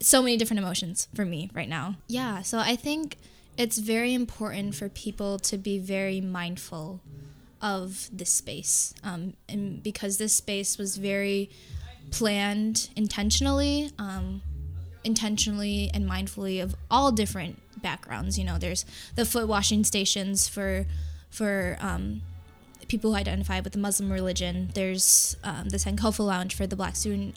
so 0.00 0.22
many 0.22 0.36
different 0.36 0.58
emotions 0.58 1.08
for 1.14 1.24
me 1.24 1.50
right 1.54 1.68
now 1.68 1.96
yeah 2.06 2.42
so 2.42 2.58
i 2.58 2.76
think 2.76 3.16
it's 3.56 3.78
very 3.78 4.14
important 4.14 4.74
for 4.74 4.88
people 4.88 5.38
to 5.38 5.58
be 5.58 5.78
very 5.78 6.20
mindful 6.20 7.00
of 7.60 8.08
this 8.12 8.30
space 8.30 8.94
um, 9.02 9.34
and 9.48 9.82
because 9.82 10.18
this 10.18 10.32
space 10.32 10.78
was 10.78 10.96
very 10.96 11.50
planned 12.10 12.88
intentionally 12.94 13.90
um, 13.98 14.40
intentionally 15.02 15.90
and 15.92 16.08
mindfully 16.08 16.62
of 16.62 16.76
all 16.90 17.10
different 17.10 17.60
backgrounds 17.82 18.38
you 18.38 18.44
know 18.44 18.58
there's 18.58 18.84
the 19.16 19.24
foot 19.24 19.48
washing 19.48 19.82
stations 19.82 20.46
for 20.46 20.86
for 21.30 21.76
um, 21.80 22.22
people 22.88 23.10
who 23.10 23.16
identify 23.16 23.60
with 23.60 23.72
the 23.72 23.78
Muslim 23.78 24.10
religion. 24.10 24.70
There's 24.74 25.36
um, 25.44 25.68
the 25.68 25.76
Sankofa 25.76 26.24
Lounge 26.24 26.54
for 26.54 26.66
the 26.66 26.76
Black 26.76 26.96
Student 26.96 27.36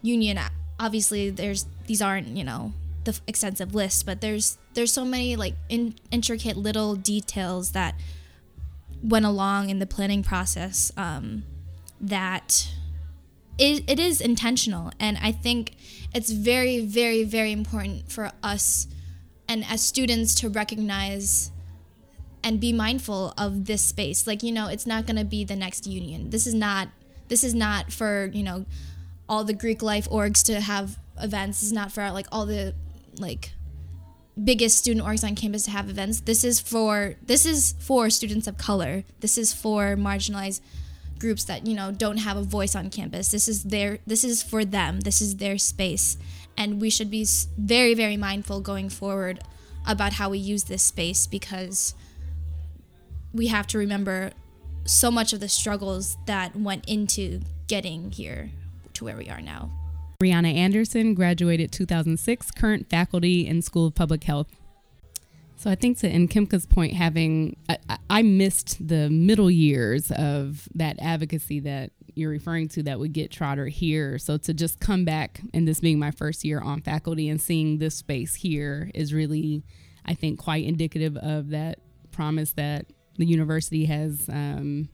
Union. 0.00 0.38
Obviously, 0.82 1.30
there's 1.30 1.66
these 1.86 2.02
aren't 2.02 2.26
you 2.36 2.42
know 2.42 2.72
the 3.04 3.18
extensive 3.28 3.72
list, 3.72 4.04
but 4.04 4.20
there's 4.20 4.58
there's 4.74 4.92
so 4.92 5.04
many 5.04 5.36
like 5.36 5.54
in, 5.68 5.94
intricate 6.10 6.56
little 6.56 6.96
details 6.96 7.70
that 7.70 7.94
went 9.00 9.24
along 9.24 9.70
in 9.70 9.78
the 9.78 9.86
planning 9.86 10.24
process 10.24 10.90
um, 10.96 11.44
that 12.00 12.68
it, 13.58 13.84
it 13.88 14.00
is 14.00 14.20
intentional, 14.20 14.90
and 14.98 15.18
I 15.22 15.30
think 15.30 15.76
it's 16.12 16.32
very 16.32 16.84
very 16.84 17.22
very 17.22 17.52
important 17.52 18.10
for 18.10 18.32
us 18.42 18.88
and 19.48 19.64
as 19.68 19.82
students 19.82 20.34
to 20.36 20.48
recognize 20.48 21.52
and 22.42 22.58
be 22.58 22.72
mindful 22.72 23.34
of 23.38 23.66
this 23.66 23.82
space. 23.82 24.26
Like 24.26 24.42
you 24.42 24.50
know 24.50 24.66
it's 24.66 24.86
not 24.86 25.06
going 25.06 25.16
to 25.16 25.24
be 25.24 25.44
the 25.44 25.54
next 25.54 25.86
union. 25.86 26.30
This 26.30 26.44
is 26.44 26.54
not 26.54 26.88
this 27.28 27.44
is 27.44 27.54
not 27.54 27.92
for 27.92 28.30
you 28.32 28.42
know 28.42 28.66
all 29.32 29.44
the 29.44 29.54
greek 29.54 29.80
life 29.80 30.06
orgs 30.10 30.44
to 30.44 30.60
have 30.60 30.98
events. 31.18 31.62
Is 31.62 31.72
not 31.72 31.90
for 31.90 32.10
like 32.10 32.26
all 32.30 32.44
the 32.44 32.74
like 33.18 33.52
biggest 34.44 34.76
student 34.76 35.06
orgs 35.06 35.24
on 35.24 35.34
campus 35.34 35.64
to 35.64 35.70
have 35.70 35.88
events. 35.88 36.20
This 36.20 36.44
is 36.44 36.60
for 36.60 37.14
this 37.22 37.46
is 37.46 37.74
for 37.78 38.10
students 38.10 38.46
of 38.46 38.58
color. 38.58 39.04
This 39.20 39.38
is 39.38 39.54
for 39.54 39.96
marginalized 39.96 40.60
groups 41.18 41.44
that 41.44 41.66
you 41.66 41.74
know 41.74 41.90
don't 41.90 42.18
have 42.18 42.36
a 42.36 42.42
voice 42.42 42.76
on 42.76 42.90
campus. 42.90 43.30
This 43.30 43.48
is 43.48 43.62
their 43.62 44.00
this 44.06 44.22
is 44.22 44.42
for 44.42 44.66
them. 44.66 45.00
This 45.00 45.22
is 45.22 45.36
their 45.36 45.56
space. 45.56 46.18
And 46.58 46.78
we 46.78 46.90
should 46.90 47.10
be 47.10 47.26
very 47.56 47.94
very 47.94 48.18
mindful 48.18 48.60
going 48.60 48.90
forward 48.90 49.40
about 49.86 50.12
how 50.12 50.28
we 50.28 50.38
use 50.38 50.64
this 50.64 50.82
space 50.82 51.26
because 51.26 51.94
we 53.32 53.46
have 53.46 53.66
to 53.68 53.78
remember 53.78 54.32
so 54.84 55.10
much 55.10 55.32
of 55.32 55.40
the 55.40 55.48
struggles 55.48 56.18
that 56.26 56.54
went 56.54 56.84
into 56.86 57.40
getting 57.66 58.10
here 58.10 58.50
to 59.02 59.06
where 59.06 59.16
we 59.16 59.28
are 59.28 59.40
now. 59.40 59.70
Riana 60.22 60.54
Anderson 60.54 61.14
graduated 61.14 61.72
2006, 61.72 62.50
current 62.52 62.88
faculty 62.88 63.46
in 63.46 63.60
School 63.60 63.86
of 63.86 63.94
Public 63.94 64.24
Health. 64.24 64.48
So 65.56 65.70
I 65.70 65.74
think 65.74 65.98
to 65.98 66.10
Nkemka's 66.10 66.66
point, 66.66 66.94
having 66.94 67.56
I, 67.68 67.98
I 68.10 68.22
missed 68.22 68.86
the 68.86 69.10
middle 69.10 69.50
years 69.50 70.10
of 70.10 70.68
that 70.74 70.96
advocacy 71.00 71.60
that 71.60 71.92
you're 72.14 72.30
referring 72.30 72.68
to 72.68 72.82
that 72.84 72.98
would 72.98 73.12
get 73.12 73.30
Trotter 73.30 73.66
here. 73.66 74.18
So 74.18 74.36
to 74.38 74.54
just 74.54 74.80
come 74.80 75.04
back 75.04 75.40
and 75.54 75.66
this 75.66 75.80
being 75.80 75.98
my 75.98 76.10
first 76.10 76.44
year 76.44 76.60
on 76.60 76.82
faculty 76.82 77.28
and 77.28 77.40
seeing 77.40 77.78
this 77.78 77.94
space 77.94 78.34
here 78.34 78.90
is 78.94 79.14
really, 79.14 79.62
I 80.04 80.14
think, 80.14 80.38
quite 80.38 80.64
indicative 80.64 81.16
of 81.16 81.50
that 81.50 81.78
promise 82.10 82.52
that 82.52 82.86
the 83.16 83.24
university 83.24 83.84
has 83.86 84.28
um, 84.28 84.88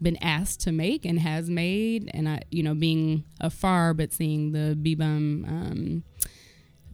been 0.00 0.16
asked 0.18 0.60
to 0.60 0.72
make 0.72 1.04
and 1.04 1.18
has 1.20 1.50
made. 1.50 2.10
And 2.14 2.28
I, 2.28 2.42
you 2.50 2.62
know, 2.62 2.74
being 2.74 3.24
afar, 3.40 3.94
but 3.94 4.12
seeing 4.12 4.52
the 4.52 4.76
BBUM 4.80 5.48
um, 5.48 6.04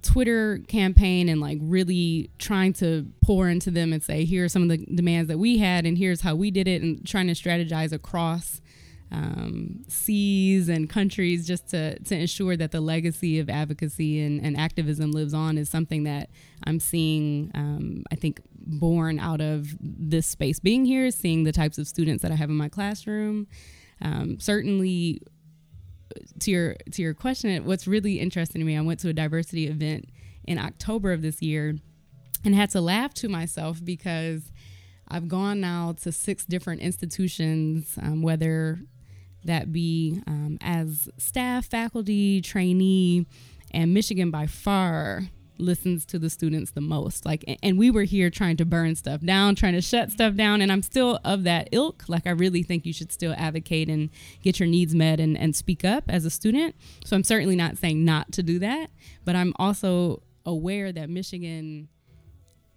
Twitter 0.02 0.58
campaign 0.68 1.28
and 1.28 1.40
like 1.40 1.58
really 1.60 2.30
trying 2.38 2.72
to 2.74 3.06
pour 3.22 3.48
into 3.48 3.70
them 3.70 3.92
and 3.92 4.02
say, 4.02 4.24
here 4.24 4.44
are 4.44 4.48
some 4.48 4.62
of 4.62 4.68
the 4.68 4.78
demands 4.94 5.28
that 5.28 5.38
we 5.38 5.58
had, 5.58 5.86
and 5.86 5.98
here's 5.98 6.20
how 6.20 6.34
we 6.34 6.50
did 6.50 6.68
it, 6.68 6.82
and 6.82 7.06
trying 7.06 7.26
to 7.26 7.32
strategize 7.32 7.92
across 7.92 8.60
um, 9.14 9.84
seas 9.86 10.68
and 10.68 10.90
countries 10.90 11.46
just 11.46 11.68
to, 11.68 11.96
to 12.00 12.16
ensure 12.16 12.56
that 12.56 12.72
the 12.72 12.80
legacy 12.80 13.38
of 13.38 13.48
advocacy 13.48 14.20
and, 14.20 14.44
and 14.44 14.58
activism 14.58 15.12
lives 15.12 15.32
on 15.32 15.56
is 15.56 15.68
something 15.68 16.02
that 16.02 16.30
I'm 16.64 16.80
seeing, 16.80 17.52
um, 17.54 18.02
I 18.10 18.16
think, 18.16 18.40
born 18.52 19.20
out 19.20 19.40
of 19.40 19.76
this 19.80 20.26
space 20.26 20.58
being 20.58 20.84
here, 20.84 21.12
seeing 21.12 21.44
the 21.44 21.52
types 21.52 21.78
of 21.78 21.86
students 21.86 22.22
that 22.22 22.32
I 22.32 22.34
have 22.34 22.50
in 22.50 22.56
my 22.56 22.68
classroom. 22.68 23.46
Um, 24.02 24.40
certainly, 24.40 25.22
to 26.40 26.50
your 26.50 26.76
to 26.90 27.00
your 27.00 27.14
question, 27.14 27.64
what's 27.64 27.86
really 27.86 28.18
interesting 28.18 28.60
to 28.60 28.66
me, 28.66 28.76
I 28.76 28.80
went 28.80 28.98
to 29.00 29.08
a 29.08 29.12
diversity 29.12 29.68
event 29.68 30.08
in 30.44 30.58
October 30.58 31.12
of 31.12 31.22
this 31.22 31.40
year, 31.40 31.78
and 32.44 32.54
had 32.54 32.70
to 32.70 32.80
laugh 32.80 33.14
to 33.14 33.28
myself 33.28 33.84
because 33.84 34.50
I've 35.06 35.28
gone 35.28 35.60
now 35.60 35.94
to 36.02 36.10
six 36.10 36.44
different 36.44 36.80
institutions, 36.80 37.96
um, 38.02 38.22
whether 38.22 38.80
that 39.44 39.72
be 39.72 40.20
um, 40.26 40.58
as 40.60 41.08
staff, 41.18 41.66
faculty, 41.66 42.40
trainee, 42.40 43.26
and 43.72 43.92
Michigan 43.92 44.30
by 44.30 44.46
far 44.46 45.24
listens 45.58 46.04
to 46.06 46.18
the 46.18 46.30
students 46.30 46.72
the 46.72 46.80
most. 46.80 47.24
Like 47.24 47.44
and 47.62 47.78
we 47.78 47.90
were 47.90 48.02
here 48.02 48.30
trying 48.30 48.56
to 48.56 48.64
burn 48.64 48.96
stuff 48.96 49.20
down 49.20 49.54
trying 49.54 49.74
to 49.74 49.80
shut 49.80 50.10
stuff 50.10 50.34
down 50.34 50.60
and 50.60 50.72
i'm 50.72 50.82
still 50.82 51.20
of 51.24 51.44
that 51.44 51.68
ilk. 51.72 52.04
Like 52.08 52.26
i 52.26 52.30
really 52.30 52.62
think 52.62 52.84
you 52.84 52.92
should 52.92 53.12
still 53.12 53.34
advocate 53.36 53.88
and 53.88 54.10
get 54.42 54.58
your 54.58 54.68
needs 54.68 54.94
met 54.94 55.20
and, 55.20 55.38
and 55.38 55.54
speak 55.54 55.84
up 55.84 56.04
as 56.08 56.24
a 56.24 56.30
student. 56.30 56.74
So 57.04 57.14
i'm 57.16 57.24
certainly 57.24 57.56
not 57.56 57.78
saying 57.78 58.04
not 58.04 58.32
to 58.32 58.42
do 58.42 58.58
that 58.58 58.90
but 59.24 59.36
i'm 59.36 59.52
also 59.56 60.22
aware 60.44 60.92
that 60.92 61.08
michigan 61.08 61.88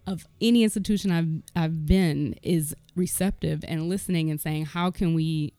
of 0.06 0.26
any 0.40 0.64
institution 0.64 1.12
I've 1.12 1.62
I've 1.62 1.86
been 1.86 2.36
is 2.42 2.74
receptive 2.96 3.64
and 3.68 3.90
listening 3.90 4.32
and 4.32 4.40
saying 4.40 4.66
how 4.66 4.90
can 4.90 5.14
we 5.14 5.54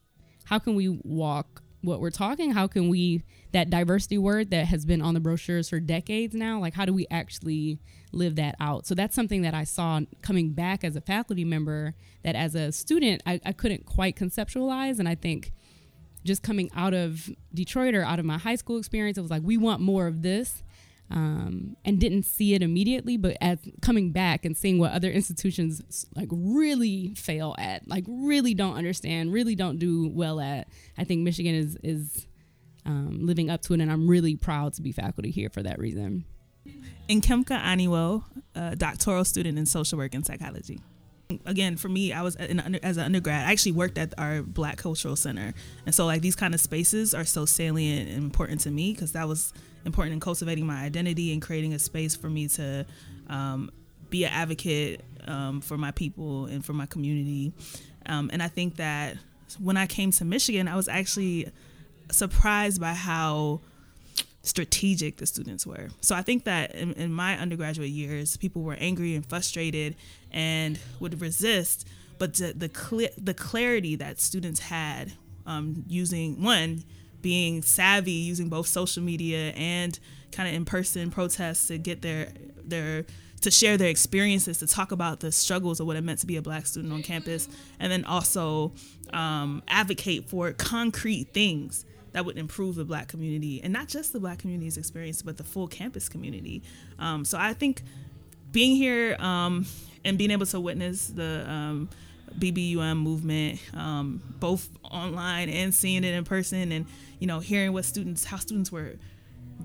how 0.49 0.57
can 0.57 0.73
we 0.73 0.89
walk 1.03 1.61
what 1.81 2.01
we're 2.01 2.09
talking? 2.09 2.51
How 2.51 2.65
can 2.65 2.89
we 2.89 3.23
that 3.51 3.69
diversity 3.69 4.17
word 4.17 4.49
that 4.49 4.65
has 4.65 4.83
been 4.83 4.99
on 4.99 5.13
the 5.13 5.19
brochures 5.19 5.69
for 5.69 5.79
decades 5.79 6.33
now 6.35 6.59
like 6.59 6.73
how 6.73 6.85
do 6.85 6.93
we 6.93 7.05
actually 7.11 7.79
live 8.11 8.35
that 8.35 8.55
out? 8.59 8.87
So 8.87 8.95
that's 8.95 9.15
something 9.15 9.43
that 9.43 9.53
i 9.53 9.63
saw 9.63 10.01
coming 10.23 10.49
back 10.49 10.83
as 10.83 10.95
a 10.95 11.01
faculty 11.01 11.45
member 11.45 11.93
that 12.23 12.35
as 12.35 12.55
a 12.55 12.71
student 12.71 13.21
i, 13.27 13.39
I 13.45 13.51
couldn't 13.51 13.85
quite 13.85 14.15
conceptualize. 14.15 14.97
And 14.97 15.07
i 15.07 15.13
think 15.13 15.51
just 16.25 16.41
coming 16.41 16.71
out 16.75 16.95
of 16.95 17.29
detroit 17.53 17.93
or 17.93 18.03
out 18.03 18.17
of 18.17 18.25
my 18.25 18.39
high 18.39 18.55
school 18.55 18.79
experience 18.79 19.19
it 19.19 19.21
was 19.21 19.31
like 19.31 19.43
we 19.43 19.55
want 19.55 19.81
more 19.81 20.07
of 20.07 20.23
this 20.23 20.63
um, 21.11 21.75
and 21.83 21.99
didn't 21.99 22.23
see 22.23 22.53
it 22.53 22.61
immediately 22.61 23.17
but 23.17 23.35
as 23.41 23.59
coming 23.81 24.11
back 24.11 24.45
and 24.45 24.55
seeing 24.55 24.77
what 24.79 24.91
other 24.91 25.09
institutions 25.09 26.05
like 26.15 26.29
really 26.31 27.13
fail 27.15 27.55
at 27.57 27.87
like 27.87 28.05
really 28.07 28.53
don't 28.53 28.75
understand 28.75 29.33
really 29.33 29.55
don't 29.55 29.79
do 29.79 30.09
well 30.09 30.39
at 30.39 30.67
i 30.97 31.03
think 31.03 31.21
michigan 31.21 31.55
is 31.55 31.77
is 31.83 32.27
um, 32.85 33.25
living 33.25 33.49
up 33.49 33.61
to 33.61 33.73
it 33.73 33.81
and 33.81 33.91
i'm 33.91 34.07
really 34.07 34.35
proud 34.35 34.73
to 34.73 34.81
be 34.81 34.91
faculty 34.91 35.31
here 35.31 35.49
for 35.49 35.63
that 35.63 35.79
reason 35.79 36.25
Nkemka 37.09 37.59
Anyiwo, 37.59 38.23
a 38.53 38.75
doctoral 38.75 39.25
student 39.25 39.57
in 39.57 39.65
social 39.65 39.97
work 39.97 40.13
and 40.13 40.23
psychology. 40.23 40.79
Again 41.45 41.77
for 41.77 41.89
me 41.89 42.11
i 42.11 42.23
was 42.23 42.35
as 42.37 42.97
an 42.97 43.03
undergrad 43.03 43.45
i 43.47 43.51
actually 43.51 43.71
worked 43.71 43.99
at 43.99 44.15
our 44.17 44.41
black 44.41 44.77
cultural 44.77 45.15
center. 45.15 45.53
And 45.85 45.93
so 45.93 46.07
like 46.07 46.21
these 46.23 46.35
kind 46.35 46.55
of 46.55 46.59
spaces 46.59 47.13
are 47.13 47.23
so 47.23 47.45
salient 47.45 48.09
and 48.09 48.17
important 48.17 48.61
to 48.61 48.71
me 48.71 48.93
because 48.93 49.11
that 49.11 49.27
was 49.27 49.53
important 49.85 50.13
in 50.13 50.19
cultivating 50.19 50.65
my 50.65 50.81
identity 50.81 51.31
and 51.31 51.39
creating 51.39 51.73
a 51.73 51.79
space 51.79 52.15
for 52.15 52.31
me 52.31 52.47
to 52.47 52.83
um, 53.27 53.69
be 54.09 54.23
an 54.23 54.31
advocate 54.33 55.01
um, 55.27 55.61
for 55.61 55.77
my 55.77 55.91
people 55.91 56.47
and 56.47 56.65
for 56.65 56.73
my 56.73 56.87
community. 56.87 57.53
Um, 58.07 58.31
and 58.33 58.41
i 58.41 58.47
think 58.47 58.77
that 58.77 59.15
when 59.59 59.77
i 59.77 59.85
came 59.85 60.09
to 60.13 60.25
michigan 60.25 60.67
i 60.67 60.75
was 60.75 60.87
actually 60.87 61.51
surprised 62.09 62.81
by 62.81 62.93
how 62.93 63.61
strategic 64.41 65.17
the 65.17 65.25
students 65.25 65.65
were. 65.65 65.89
So 66.01 66.15
I 66.15 66.21
think 66.21 66.45
that 66.45 66.73
in, 66.73 66.93
in, 66.93 67.11
my 67.11 67.37
undergraduate 67.37 67.89
years, 67.89 68.37
people 68.37 68.61
were 68.61 68.75
angry 68.79 69.15
and 69.15 69.25
frustrated 69.25 69.95
and 70.31 70.79
would 70.99 71.19
resist, 71.21 71.87
but 72.17 72.35
the 72.35 72.53
the, 72.53 72.71
cl- 72.73 73.11
the 73.17 73.33
clarity 73.33 73.95
that 73.97 74.19
students 74.19 74.61
had 74.61 75.13
um, 75.45 75.83
using 75.87 76.41
one 76.41 76.83
being 77.21 77.61
savvy, 77.61 78.11
using 78.11 78.47
both 78.47 78.67
social 78.67 79.03
media 79.03 79.51
and 79.51 79.99
kind 80.31 80.47
of 80.47 80.55
in 80.55 80.63
person 80.63 81.11
protests 81.11 81.67
to 81.67 81.77
get 81.77 82.01
their 82.01 82.29
their 82.63 83.05
to 83.41 83.51
share 83.51 83.77
their 83.77 83.89
experiences, 83.89 84.57
to 84.59 84.67
talk 84.67 84.91
about 84.91 85.21
the 85.21 85.31
struggles 85.31 85.79
of 85.79 85.87
what 85.87 85.95
it 85.95 86.03
meant 86.03 86.19
to 86.19 86.27
be 86.27 86.35
a 86.35 86.41
black 86.41 86.65
student 86.65 86.93
on 86.93 87.01
campus, 87.01 87.47
and 87.79 87.91
then 87.91 88.03
also 88.05 88.73
um, 89.13 89.63
advocate 89.67 90.29
for 90.29 90.51
concrete 90.53 91.33
things 91.33 91.85
that 92.13 92.25
would 92.25 92.37
improve 92.37 92.75
the 92.75 92.85
black 92.85 93.07
community 93.07 93.61
and 93.61 93.71
not 93.71 93.87
just 93.87 94.13
the 94.13 94.19
black 94.19 94.39
community's 94.39 94.77
experience 94.77 95.21
but 95.21 95.37
the 95.37 95.43
full 95.43 95.67
campus 95.67 96.09
community. 96.09 96.63
Um, 96.97 97.25
so 97.25 97.37
i 97.37 97.53
think 97.53 97.83
being 98.51 98.75
here 98.75 99.15
um, 99.19 99.65
and 100.03 100.17
being 100.17 100.31
able 100.31 100.45
to 100.47 100.59
witness 100.59 101.07
the 101.07 101.45
um, 101.47 101.89
bbum 102.37 102.97
movement 102.97 103.59
um, 103.75 104.21
both 104.39 104.69
online 104.83 105.49
and 105.49 105.73
seeing 105.73 106.03
it 106.03 106.13
in 106.13 106.23
person 106.23 106.71
and 106.71 106.85
you 107.19 107.27
know 107.27 107.39
hearing 107.39 107.73
what 107.73 107.85
students 107.85 108.23
how 108.25 108.37
students 108.37 108.71
were 108.71 108.93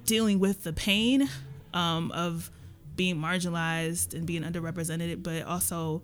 dealing 0.04 0.38
with 0.38 0.64
the 0.64 0.72
pain 0.72 1.28
um, 1.72 2.10
of 2.12 2.50
being 2.96 3.16
marginalized 3.16 4.14
and 4.14 4.26
being 4.26 4.42
underrepresented 4.42 5.22
but 5.22 5.42
also 5.42 6.02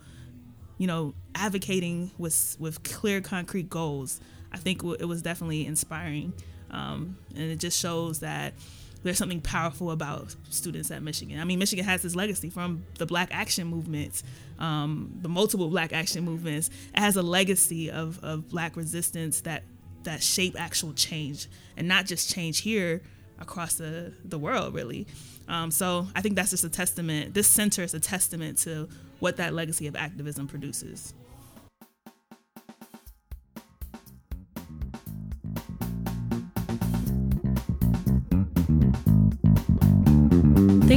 you 0.79 0.87
know 0.87 1.14
advocating 1.35 2.11
with 2.18 2.57
with 2.59 2.83
clear 2.83 3.20
concrete 3.20 3.68
goals 3.70 4.20
I 4.53 4.57
think 4.57 4.83
it 4.83 5.07
was 5.07 5.23
definitely 5.23 5.67
inspiring. 5.67 6.33
Um, 6.71 7.17
and 7.35 7.51
it 7.51 7.59
just 7.59 7.79
shows 7.79 8.21
that 8.21 8.55
there's 9.03 9.19
something 9.19 9.41
powerful 9.41 9.91
about 9.91 10.35
students 10.51 10.91
at 10.91 11.03
Michigan. 11.03 11.41
I 11.41 11.45
mean, 11.45 11.59
Michigan 11.59 11.85
has 11.85 12.03
this 12.03 12.15
legacy 12.15 12.51
from 12.51 12.85
the 12.99 13.07
Black 13.07 13.31
Action 13.33 13.67
movements, 13.67 14.23
um, 14.59 15.19
the 15.23 15.29
multiple 15.29 15.69
Black 15.69 15.93
Action 15.93 16.25
movements. 16.25 16.69
It 16.95 17.01
has 17.01 17.17
a 17.17 17.23
legacy 17.23 17.91
of, 17.91 18.23
of 18.23 18.49
Black 18.49 18.77
resistance 18.77 19.41
that 19.43 19.63
that 20.03 20.23
shape 20.23 20.59
actual 20.59 20.95
change, 20.95 21.47
and 21.77 21.87
not 21.87 22.07
just 22.07 22.33
change 22.33 22.61
here 22.61 23.03
across 23.39 23.75
the 23.75 24.13
the 24.25 24.39
world, 24.39 24.75
really. 24.75 25.07
Um, 25.49 25.71
so 25.71 26.07
I 26.15 26.21
think 26.21 26.37
that's 26.37 26.51
just 26.51 26.65
a 26.65 26.71
testament. 26.71 27.35
This 27.35 27.49
center 27.49 27.83
is 27.83 27.95
a 27.95 28.01
testament 28.01 28.59
to 28.59 28.89
what 29.19 29.37
that 29.39 29.53
legacy 29.53 29.87
of 29.87 29.97
activism 29.97 30.47
produces. 30.47 31.13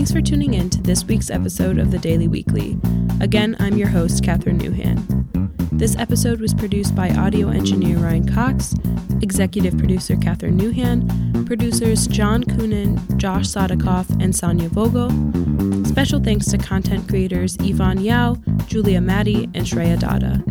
Thanks 0.04 0.12
for 0.12 0.22
tuning 0.22 0.56
in 0.56 0.70
to 0.72 0.82
this 0.82 1.06
week's 1.06 1.30
episode 1.30 1.78
of 1.78 1.90
the 1.90 1.98
Daily 1.98 2.28
Weekly. 2.28 2.78
Again, 3.22 3.56
I'm 3.60 3.78
your 3.78 3.88
host, 3.88 4.22
Catherine 4.22 4.60
Newhan. 4.60 5.00
This 5.72 5.96
episode 5.96 6.42
was 6.42 6.54
produced 6.54 6.94
by 6.94 7.12
audio 7.12 7.48
engineer 7.48 7.96
Ryan 8.00 8.28
Cox, 8.28 8.76
executive 9.22 9.78
producer 9.78 10.18
Catherine 10.18 10.60
Newhan, 10.60 11.46
producers 11.46 12.06
John 12.08 12.44
Coonan, 12.44 13.16
Josh 13.16 13.46
Sadikoff, 13.46 14.10
and 14.22 14.36
Sonia 14.36 14.68
Vogel. 14.68 15.10
Special 15.86 16.20
thanks 16.20 16.48
to 16.48 16.58
content 16.58 17.08
creators 17.08 17.56
Yvonne 17.62 18.02
Yao, 18.02 18.36
Julia 18.66 19.00
Maddie, 19.00 19.46
and 19.54 19.66
Shreya 19.66 19.98
Dada. 19.98 20.44